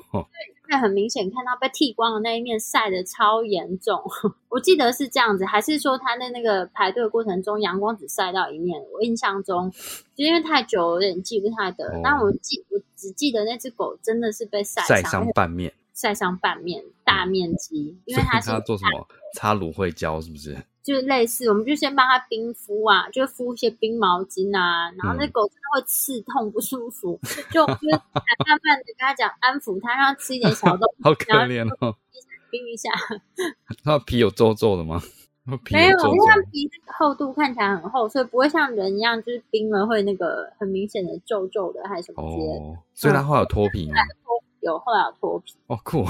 [0.63, 4.01] 会很明显看到被剃光的那一面晒的超严重。
[4.49, 8.81] 我记得是这样子，还是说他在那个排队过程中阳光只晒到一面？
[8.91, 9.71] 我印象中
[10.15, 12.01] 就因为太久，有点记不太得。
[12.03, 17.95] 但我记，我只记得那只狗真的是被晒晒伤半面，晒伤半面，大面积。
[18.05, 19.07] 因为它是做什么？
[19.35, 20.57] 擦芦荟胶是不是？
[20.83, 27.19] 就是类似，我们就先帮它冰敷啊，就敷一些冰毛巾啊，然后那狗真的会刺痛不舒服，
[27.51, 31.95] 就就慢慢的跟它讲安抚它，让它吃一点小东西， 好可怜哦，
[32.49, 32.89] 冰一下。
[33.83, 35.01] 它 皮有皱皱的吗？
[35.71, 42.79] 没有，因为它皮厚度看起来很厚，所以不会像人一样，就是冰了会那个很明显的皱皱的，还是什么之类的。
[42.93, 43.95] 所以它会有脱皮吗？
[44.61, 45.55] 有，后来有脱皮。
[45.65, 46.05] 哦，酷，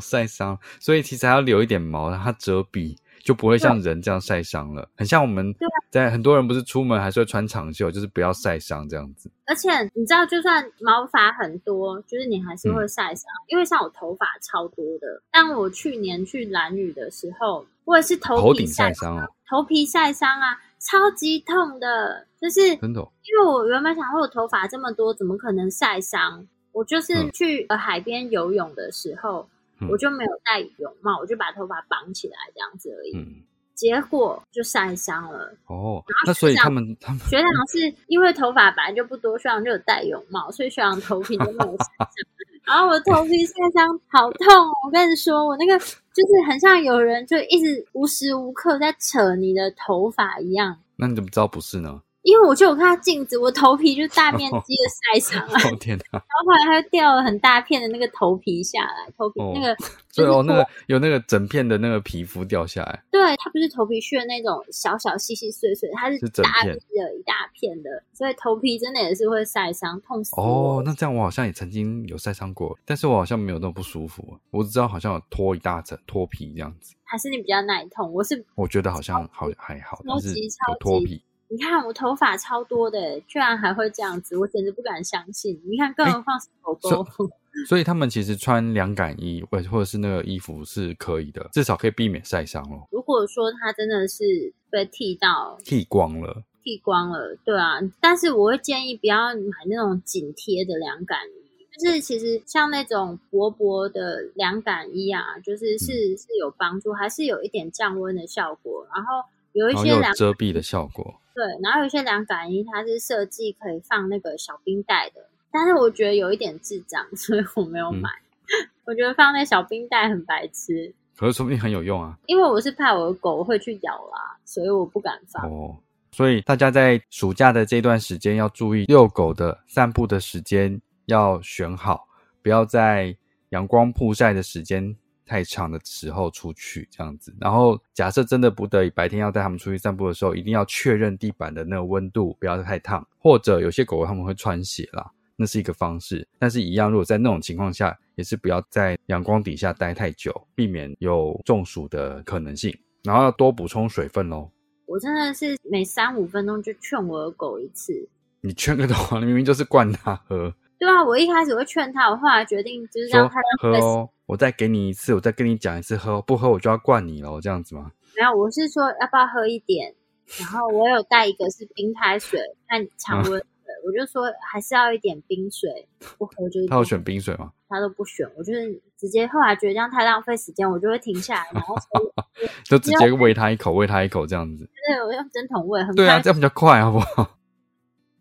[0.00, 2.96] 晒伤，所以其实还要留一点毛，让它遮蔽。
[3.24, 4.88] 就不会像人这样晒伤了。
[4.96, 5.54] 很像我们
[5.90, 9.30] 在很多人不是出门还是会穿长袖，就是不要晒伤这样子。
[9.46, 13.24] 而且你知道，就算毛发很多，就是你还是会晒伤。
[13.48, 22.26] 因为像我头发超多的，但我去年去蓝雨的时候，我也是头皮晒伤，头皮晒伤啊，超级痛的。
[22.40, 26.46] 就是真的，因为我原本想说，我头发这么多，怎么可能晒伤？
[26.72, 29.48] 我就是去海边游泳的时候，
[29.90, 33.44] 我就没有戴泳帽，我就把头发绑起来这样子而已。
[33.74, 35.52] 结果就晒伤了。
[35.66, 42.08] 哦，那所以他们他们学长是因为头发本来就不多，学长就有戴泳帽，所以学长头皮就没有晒伤。
[42.64, 44.46] 然后我头皮晒伤好痛，
[44.84, 50.78] 我跟你说，我那个就是很像有人就一直无时无刻在扯你的头发一样。
[50.96, 52.00] 那你怎么知道不是呢？
[52.24, 55.54] 因为我就有看到镜子，我头皮就大面积的晒伤了。
[55.70, 56.04] 哦天哪！
[56.10, 59.76] 然后后来它掉了很大片的那个头皮下来，头皮那个
[60.14, 63.04] 对哦，那个有那个整片的那个皮肤掉下来。
[63.10, 70.32] 对，它不是头皮屑那种小小细细碎碎，它是大片的一大片的，所以头皮真的也是会晒伤，痛死。
[70.40, 76.94] 哦，那这样我好像也曾经有晒伤过，但是我好像没有那么不舒服，我只知道好像有脱一大层脱皮这样子。
[77.04, 78.10] 还是你比较耐痛？
[78.14, 81.22] 我是我觉得好像好还好，但是有脱皮。
[81.48, 85.60] 你看我头发超多的，居然还会这样子，我简直不敢相信。
[85.64, 87.06] 你看，更何况是狗狗。
[87.68, 92.88] 所以他们其实穿凉感衣或或者是那个衣服是可以的，至少可以避免晒伤哦。
[92.90, 97.78] 如果说它真的是被剃到剃光了，剃光了，对啊。
[98.00, 108.84] 但是我会建议不要买那种紧贴的凉感衣，就是其实像那种薄薄的凉感衣啊，就是是是有帮助，还是有一点降温的效果。
[108.92, 109.22] 然后
[109.54, 111.14] 有一些凉遮蔽的效果。
[111.34, 118.08] 对，然后有些凉感衣它是设计可以放那个小冰袋的，但是我觉得有一点智障，所以我没有买。
[118.84, 122.16] 我觉得放那小冰袋很白痴，可是说不定很有用啊。
[122.26, 125.50] 因为我是怕我的狗会去咬啦，所以我不敢放。
[125.50, 125.74] 哦，
[126.12, 132.06] 所以大家在暑假的这段时间要注意遛狗的散步的时间要选好，
[132.42, 133.16] 不要在
[133.48, 134.94] 阳光曝晒的时间。
[135.26, 146.26] 太长的时候出去这样子，然后假设真的不得已白天要带他们出去散步的时候，一定要确认地板的那个温度不要太烫，或者有些狗狗他们会穿鞋啦，那是一个方式。
[146.38, 152.76] 但是，一样如果在那种情况下，也是不要在阳光底下待太久，避免有中暑的可能性。
[153.02, 154.50] 然后要多补充水分喽。
[154.86, 158.08] 我真的是每三五分钟就劝我的狗一次。
[158.40, 160.54] 你劝个头，你明明就是灌它喝。
[160.78, 164.10] 对啊，我一开始会劝它，我后来决定就是让它喝哦。
[164.26, 167.92] 我再给你一次，我再跟你讲一次，喝不喝我就要灌你了，这样子吗？
[168.16, 169.94] 没有，我是说要不要喝一点。
[170.40, 173.42] 然后我有带一个是冰开水，看常温水，
[173.84, 176.66] 我就说还是要一点冰水，不喝就是。
[176.66, 177.52] 他有选冰水吗？
[177.68, 181.76] 他都不选，我就是直接后来觉得这样太浪费时间，我就会停下来，然后
[182.64, 184.64] 就直接喂他一口，喂他一口这样子。
[184.88, 187.36] 对，我用针筒喂，很对啊，这样比较快，好不好？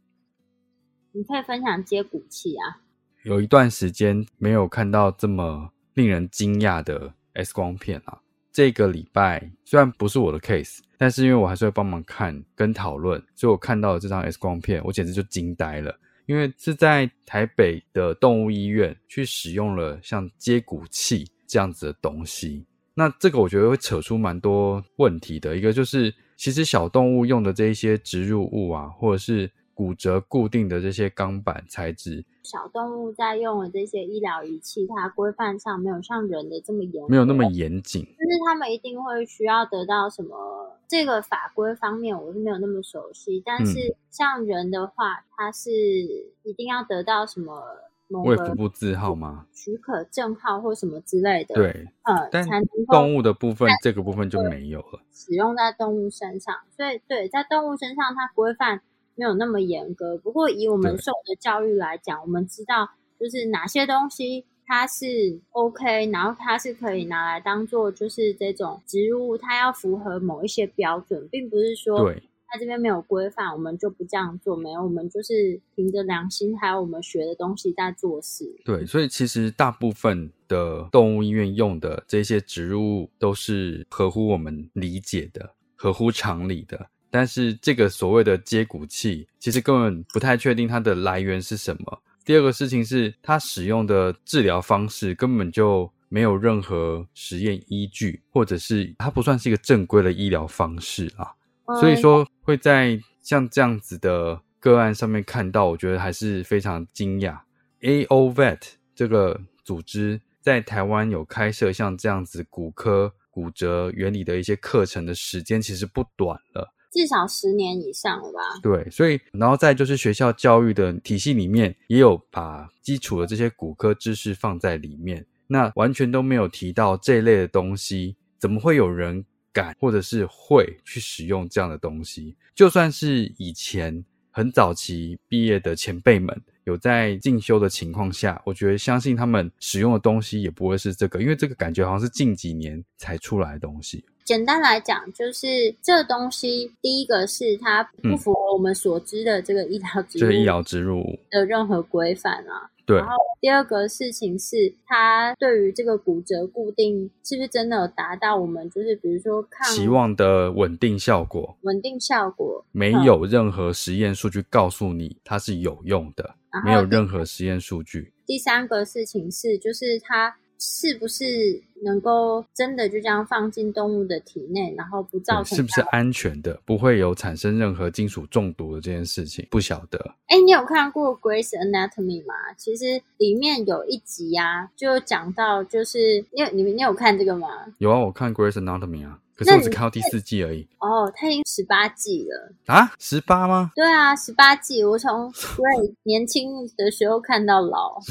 [1.13, 2.81] 你可以分享接骨器啊。
[3.23, 8.19] 有一段时间没有看到这么令人惊讶的 X 光片啊。
[8.51, 15.97] 这个礼拜虽然不是我的 case，但是因为我还是会帮忙看跟讨论，所以我看到了这张 X 光片，我简直就惊呆了。
[16.25, 22.65] 因为是在台北的动物医院去使用了像接骨器这样子的东西。
[22.93, 25.57] 那这个我觉得会扯出蛮多问题的。
[25.57, 38.03] 一个就是，其实小动物用的这一些植入物啊，或者是骨折固定的这些钢板材质，小动物在用的这些医疗仪器，它规范上没有像人的这么严，没有那么严谨。
[38.03, 43.41] 就是他们一定会需要得到什么这个法规方面，我是没有那么熟悉。
[43.43, 47.63] 但是像人的话，它是一定要得到什么
[48.09, 49.47] 卫福部字号吗？
[49.53, 51.55] 许可证号或什么之类的。
[51.55, 52.45] 对，呃，但
[52.91, 54.99] 动物的部分，这个部分就没有了。
[55.11, 58.81] 使用在动物身上，所以对，在动物身上它规范。
[59.15, 62.89] 没有那么严格，不过以我们受的教育来讲，我们知道
[63.19, 72.13] 就是哪些东西它是 OK，然后它是可以拿来当做就是这种植物，它要符合某一些标准，并不是说
[72.47, 74.55] 它这边没有规范，我们就不这样做。
[74.55, 78.45] 没有，我们就是凭着良心，还有我们学的东西在做事。
[78.63, 86.89] 对，所以其实大部分的动物医院用的这些植物都是合乎我们理解的，合乎常理的。
[87.13, 92.01] 但是这个所谓的接骨器，其实根本不太确定它的来源是什么。
[92.25, 101.31] 第二个事情是，它使用的治疗方式根本就没有任何实验依据，或者是它不算是一个正规的医疗方式啊。
[101.79, 107.37] 所以说会在像这样子的个案上面看到，我觉得还是非常惊讶。
[107.81, 108.61] A O Vet
[108.95, 116.73] 这个组织在台湾有开设像这样子骨科骨折原理的一些课程的时间其实不短了。
[116.93, 118.39] 至少十年以上了吧？
[118.61, 132.35] 对，所以然后再就是学校教育的体系里面，也有把基础的这些骨科知识放在里面，那完全都没有提到这一类的东西，怎么会有人敢或者是会去使用这样的东西？
[132.53, 144.05] 就算是以前很早期毕业的前辈们有在进修的情况下，我觉得相信他们使用的东西也不会是这个，因为这个感觉好像是近几年才出来的东西。
[144.23, 152.69] 简单来讲，就是这东西，第一个是它不符合我们所知的这个医疗植入，这个医疗植入的任何规范啊。
[152.85, 152.97] 对。
[152.97, 161.57] 然后第二个事情是，它对于这个骨折固定是不是真的有达到我们就是比如说抗期望的稳定效果？
[161.61, 168.13] 稳定效果没有任何实验数据告诉你它是有用的，没有任何实验数据。
[168.25, 170.37] 第三个事情是，就是它。
[170.65, 175.57] 是不是能够真的就这样放进动物的体内，然后不造成？
[175.57, 176.57] 是不是安全的？
[176.63, 179.45] 不会有产生任何金属中毒的这件事情？
[179.51, 180.15] 不晓得。
[180.27, 182.33] 哎，你有看过《Grace Anatomy》吗？
[182.57, 187.49] 其实里面有一集啊，就讲到，就是你有你你有看这个吗？
[187.79, 190.65] 有啊，我看《Grace Anatomy》啊，可是我只看到第四季而已。
[190.79, 192.89] 哦，它已经十八季了啊？
[192.97, 193.73] 十八吗？
[193.75, 197.99] 对啊，十八季，我从 Grace 年轻的时候看到老。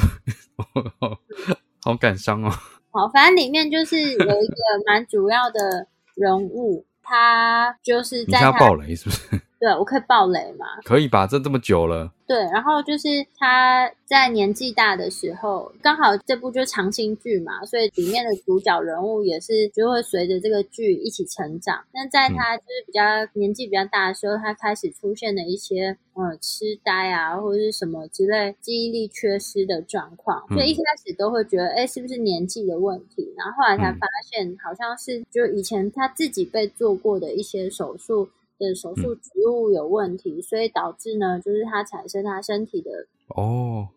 [1.82, 2.50] 好感伤哦！
[2.90, 4.56] 好，反正里面就是有一个
[4.86, 9.40] 蛮主要的人物，他就是在他爆雷是不是？
[9.62, 10.66] 对，我可以爆雷吗？
[10.82, 12.12] 可以吧，这这么久了。
[12.26, 21.78] 对，然后就是他在年纪大的时候，刚好这部就是长青剧嘛，所以里面的主角人物也是就会随着这个剧一起成长。
[21.94, 23.00] 那在他就是比较
[23.34, 30.44] 年纪比较大的时候，他开始出现了一些呃痴呆啊，或者是什么之类记忆力缺失的状况。
[30.48, 33.32] 所以一开始都会觉得，哎，是不是年纪的问题？
[33.36, 38.28] 然后后来才发现，好像是就以前他自己被做过的一些手术。
[38.68, 42.90] 的手术植物有问题，所以导致呢，就是它产生它身体的
[43.28, 43.88] 哦，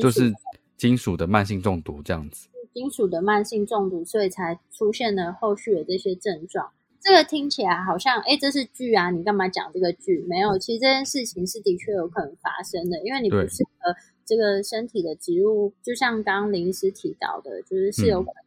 [0.00, 0.32] 就是
[0.76, 2.48] 金属的慢性中毒这样子。
[2.72, 6.70] 金属的慢性中毒，所以才出现了后续的这些症状。
[7.00, 10.24] 这个听起来好像，哎，这是剧啊，你干嘛讲这个剧？
[10.28, 13.94] 没有，其实这件事情是的确有可能发生的，因为你不适合
[14.24, 18.43] 这个身体的植物，就像刚刚林医师提到的，就是是有可能。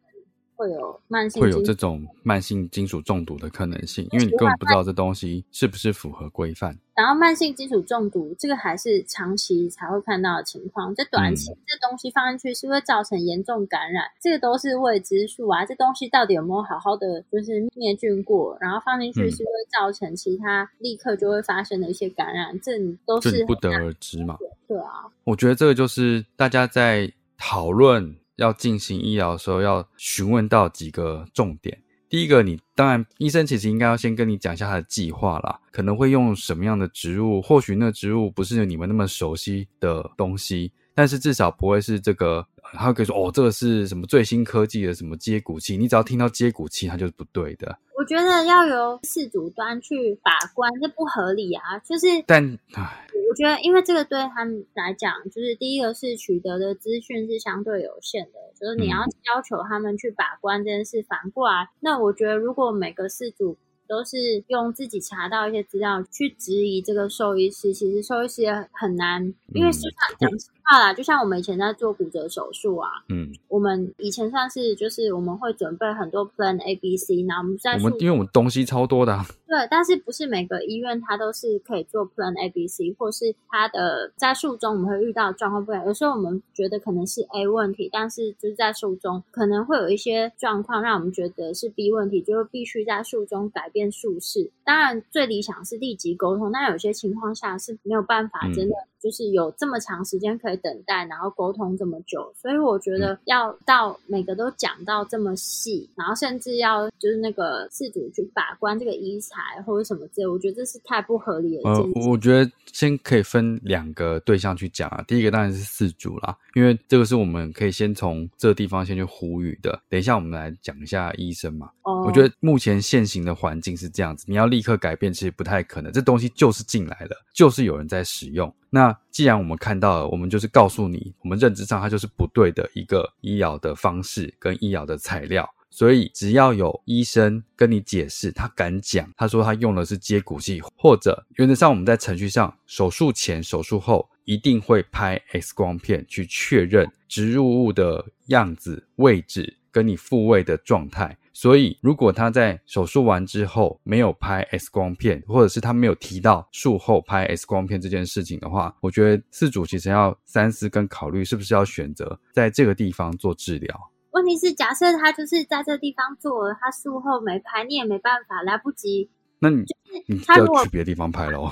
[0.58, 6.78] 会有慢性会有这种慢性金属中毒的可能性，因为你根本不知道这东西是不是符合规范。
[6.96, 15.64] 然后慢性金属中毒这个还是长期才会看到的情况，在短期这东西放进去是会造成严重感染，这个都是未知数啊。
[15.64, 18.58] 这东西到底有没有好好的就是灭菌过？
[18.60, 22.72] 然后放进去是会造成其他立刻就会发生的一些感染，这
[23.06, 24.36] 都是不得而知嘛。
[24.68, 28.16] 对啊，我觉得这个就是大家在讨论。
[28.38, 31.78] 要进行医疗的时候，要询问到几个重点。
[32.10, 42.48] 第一个，你当然医生其实应该要先跟你讲一下他的计划啦，可能会用什么样的植物，或许那植物不是你们那么熟悉的东西，但是至少不会是这个。
[42.74, 45.78] 他可以说哦，这个是什么最新科技的什么接骨器？
[45.78, 47.78] 你只要听到接骨器，它就是不对的。
[47.98, 51.80] 我觉得要由事主端去把关，这不合理啊！
[51.80, 53.08] 就是，但唉。
[53.30, 63.58] 我觉得，因为这个对他们来讲，就是第一个是取得的资讯是相对有限的，就是你要要求他们去把关这件事，反过来，那我觉得如果每个事主
[63.88, 79.18] 都是用自己查到一些资料去质疑这个兽医师，其实兽医师也很难，因为实际上讲实话啦，就像我们以前在做骨折手术啊，嗯，我们以前算是就是我们会准备很多 Plan A、B、C，那我们在我们因为我们东西超多的，
[79.48, 94.52] 对，但是不是每个医院它都是可以做 Plan A、B、C，或是它的在术中我们会遇到状况不一样，有时候我们觉得可能是 A 问题，但是就是在术中可能会有一些状况让我们觉得是 B 问题，就是必须在术中改变术式。
[94.66, 98.76] 当然最理想是立即沟通，但有些情况下是没有办法真的。
[99.00, 111.62] 就是有这么长时间可以等待，然后沟通这么久，所以我觉得要到每个都讲到这么细，然后甚至要就是那个事主去把关这个医材或者什么之类，我觉得这是太不合理了。
[111.64, 119.80] 呃，我觉得先可以分两个对象去讲啊，第一个当然是四主啦，因为这个是我们可以先从这个地方先去呼吁的。
[119.90, 121.70] 等一下我们来讲一下医生嘛。
[121.84, 128.54] 哦，我觉得目前现行的环境是这样子，你要立刻改变其实不太可能，这东西就是进来了，就是有人在使用。
[128.70, 151.18] 那既然我们看到了，我们就是告诉你，我们认知上它就是不对的一个医疗的方式跟医疗的材料，所以只要有医生跟你解释，他敢讲，他说他用的是接骨器，或者原则上我们在程序上，手术前、手术后一定会拍 X 光片去确认植入物的样子、位置跟你复位的状态。
[151.32, 163.92] 所以如果他在手术完之后没有拍 X 光片，或者是他没有提到术后拍 X 光片这件事情的话，我觉得四主其实要三思跟考虑，是不是要选择在这个地方做治疗。
[164.18, 169.10] 问题是，假设他就是在这个地方做了，他术后没拍，你也没办法，来不及。
[169.40, 169.64] 那你
[170.08, 171.52] 你就要去别的地方拍喽。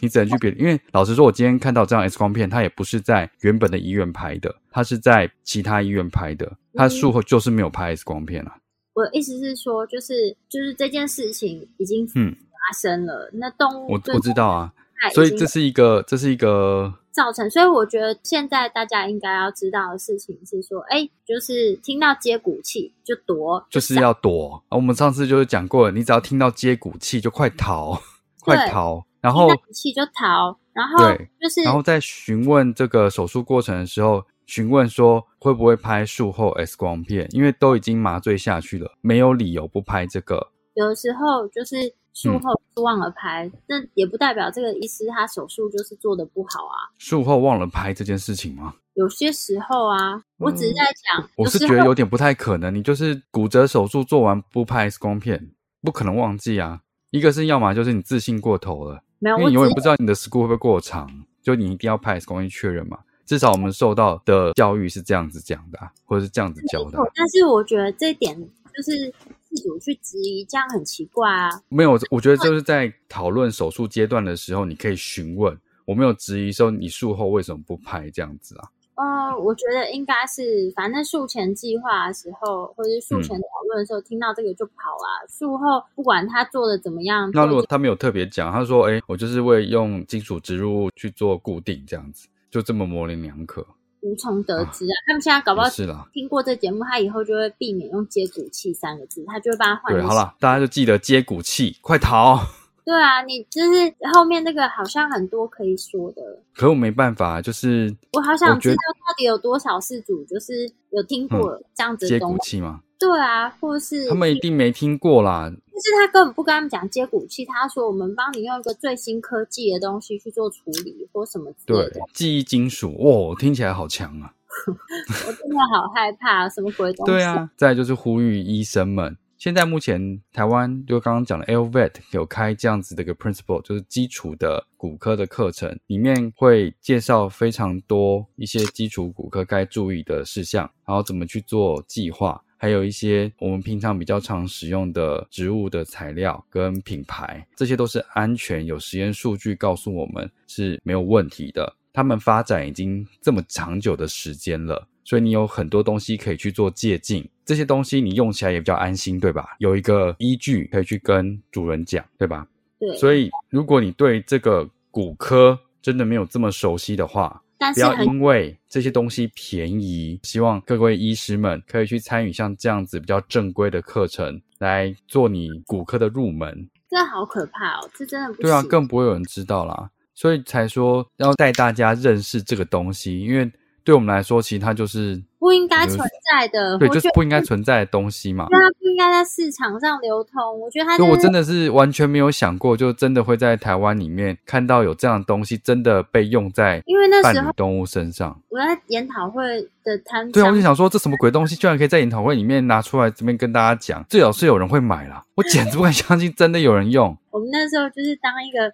[0.00, 8.56] 你只能去别，因为老实说，我今天看到这张 X 光片，它也不是在原本的医院拍的，它是在其他医院拍的，他术后就是没有拍 X 光片啊。
[8.94, 14.72] 我的意思是说，就是就是这件事情已经嗯发生了，那动物我我知道啊，
[15.14, 24.64] 所以这是一个这是一个造成，所以我觉得现在大家应该要知道的事情是说，哎，就是听到接骨器就躲，就是要躲。
[24.70, 28.00] 我们上次就是讲过，你只要听到接骨器就快逃，
[28.40, 29.04] 快逃。
[29.20, 40.48] 然后气就逃，然后对，就是然后在询问这个手术过程的时候，询问说会不会拍术后 X 光片，因为都已经麻醉下去了，没有理由不拍这个。
[40.74, 46.92] 有的时候就是术后忘了拍，那也不代表这个医师他手术就是做的不好啊。
[46.98, 48.74] 术后忘了拍这件事情吗？
[48.94, 52.74] 有些时候啊，我只是在讲，我是觉得有点不太可能。
[52.74, 55.50] 你就是骨折手术做完不拍 X 光片，
[55.80, 56.82] 不可能忘记啊。
[57.10, 59.02] 一个是要么就是你自信过头了。
[59.20, 61.08] 因为你永远不知道你的 school 会不会过长，
[61.42, 62.98] 就你一定要拍 X 光片确认嘛。
[63.24, 66.98] 至少我们受到的教育是这样子讲的，或者是这样子教的。
[67.14, 68.36] 但是我觉得这一点
[68.74, 69.14] 就是
[69.54, 71.50] 自主去质疑，这样很奇怪啊。
[71.68, 75.56] 没有，我觉得就是在讨论手术阶段的时候，你可以询问。
[75.84, 78.64] 我没有质疑说你术后为什么不拍这样子啊。
[78.94, 85.26] 呃，我觉得应该是，反正术前计划的时候，或者是术前讨论的时候，听到这个就跑啊。
[85.28, 93.66] 术后不管他做的怎么样，那如果他没有特别讲，他说：“哎，我就是为用金属植入物去做固定，这样子，就这么模棱两可，
[94.02, 99.94] 无从得知啊。”他们现在搞不好是了，听过这节目，他以后就会避免用接骨器三个字，他就会把它换。
[99.94, 102.38] 对，好了，大家就记得接骨器，快逃。
[102.84, 106.20] 对啊，你就是后面那个好像很多可以说的，
[106.52, 112.80] 可我没办法，就是我好想知道到底有多少事主就是有听过这样子接骨器吗？
[113.02, 115.50] 对啊，或是他们一定没听过啦。
[115.50, 122.00] 但是他根本不跟他们讲接骨器，他说我们帮你用一个最新科技的东西去做处理或什么之类的。
[122.14, 124.32] 记忆金属，哇，听起来好强啊！
[124.68, 127.10] 我真的好害怕，什么鬼东西？
[127.12, 129.16] 对啊，再就是呼吁医生们。
[129.38, 151.74] 现在目前台湾就刚刚讲的 LVET 有开这样子的一个 principle，就是基础的骨科的课程，里面会介绍非常多一些基础骨科该注意的事项，然后怎么去做计划，还有一些我们平常比较常使用的植物的材料跟品牌，这些都是安全，有实验数据告诉我们是没有问题的。
[151.92, 154.86] 他们发展已经这么长久的时间了。
[155.02, 159.56] 所以你有很多东西可以去做借鉴，这些东西你用起来也比较安心，对吧？
[159.58, 162.46] 有一个依据可以去跟主人讲，对吧？
[162.78, 162.96] 对。
[162.96, 167.42] 所以如果你对这个骨科真的没有这么熟悉的话，
[167.74, 176.68] 不要因为这些东西便宜，希望各位医师们可以去参与像这样子比较正规的课程，来做你骨科的入门。
[176.88, 177.90] 这好可怕哦！
[177.94, 179.90] 这真的不对啊，更不会有人知道啦。
[180.14, 183.50] 所以才说要带大家认识这个东西，因为。
[183.84, 188.46] 对我们来说，其实它就是不应该存在的，对，就是不应该存在的东西嘛。
[188.48, 190.60] 对，它不应该在市场上流通。
[190.60, 198.40] 我觉得它，我真的是完全没有想过，就真的会在台湾里面看到有这样的东西，真的被用在因为那时候动物身上。
[198.48, 205.24] 我在研讨会的摊，对啊，我就想说，这什么鬼东西，居然可以在研讨会里面拿出来这边跟大家讲，最好是有人会买啦。
[205.34, 207.16] 我简直不敢相信，真的有人用。
[207.30, 208.72] 我们那时候就是当一个，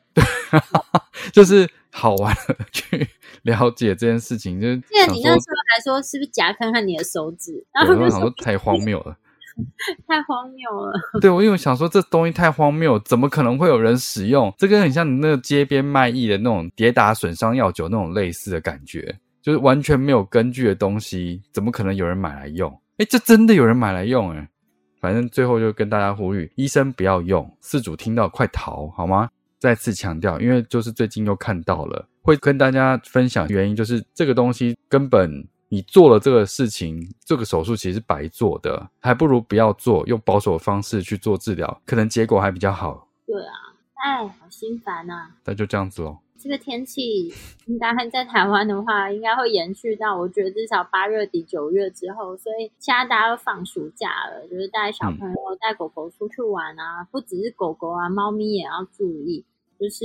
[1.32, 2.36] 就是好玩
[2.72, 3.08] 去。
[3.42, 9.16] 了解这件事情，就是记得你那时候还说是不是夹看看你的手指，然后我想说太荒谬了，
[10.06, 10.92] 太荒谬了。
[11.20, 14.52] 对，我因为想说这东西太荒谬，怎么可能会有人使用？
[14.58, 22.70] 这个很像你那个街边卖艺的那种跌打损伤药酒那种类似的感觉，就是完全没有根据的东西，怎么可能有人买来用？
[22.98, 24.48] 哎，这真的有人买来用哎！
[25.00, 29.30] 反正最后就跟大家呼吁，医生不要用，事主听到快逃好吗？
[29.60, 32.08] 再次强调，因为就是最近又看到了。
[32.28, 43.08] 会跟大家分享原因，就是这个东西根本你做了这个事情，这个手术其实是白做的，还不如不要做，用保守的方式去做治疗，可能结果还比较好。
[43.26, 43.54] 对啊，
[43.94, 45.30] 哎，好心烦啊。
[45.46, 46.18] 那就这样子喽。
[46.36, 47.32] 这个天气
[47.64, 59.46] 应该在台湾的话，应该会延续到我觉得至少八月底九月之后，所以现在大家都放暑假了，就是带小朋友、带狗狗出去玩啊，不只是狗狗啊，猫咪也要注意，
[59.80, 60.04] 就是。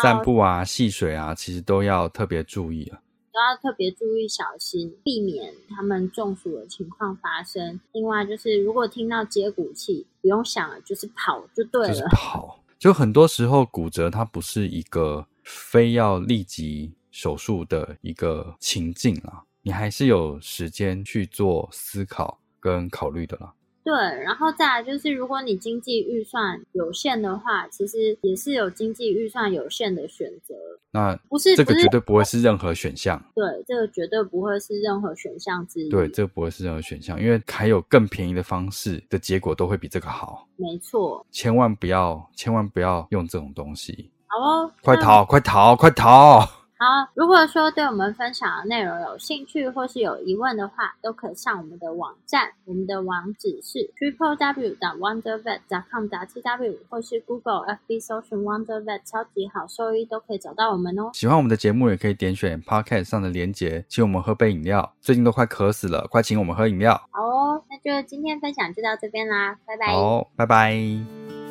[0.00, 3.00] 散步啊，戏水啊，其实都要特别注意啊。
[3.32, 7.80] 都要特别注意小心，避免他们中暑的情况发生。
[7.92, 11.94] 另外就是，如果听到接骨器，不用想了，就是跑就对了。
[11.94, 23.54] 就是跑，就很多时候骨折它不是一个非要立即手术的一个情境啊，你还是有时间去做思考跟考虑的啦。
[23.84, 30.54] 对，然后再来就是，如果你经济预算有限的话，其实也是有经济预算有限的选择。
[30.92, 33.20] 那不是这个绝对不会是任何选项。
[33.34, 35.88] 对，这个绝对不会是任何选项之一。
[35.88, 40.46] 对，这个不会是任何选项，因为还有更便宜的方式的结果都会比这个好。
[40.56, 44.10] 没错，千万不要，千万不要用这种东西。
[44.28, 46.48] 好哦，快逃，快逃，快逃！
[46.82, 61.12] 好，如果说对我们分享的内容有兴趣或是有疑问的话，都可以上我们的网站，我们的网址是 triple w 的 wondervet dot com 打 t w 或是 Google FB 搜寻 wondervet 超级好兽医都可以找到我们哦。
[61.14, 64.92] 喜欢我们的节目，也可以点选 podcast 上的连结，请我们喝杯饮料。
[65.00, 67.00] 最近都快渴死了，快请我们喝饮料。
[67.12, 69.86] 好哦，那就今天分享就到这边啦，拜拜。
[69.86, 71.41] 好，拜拜。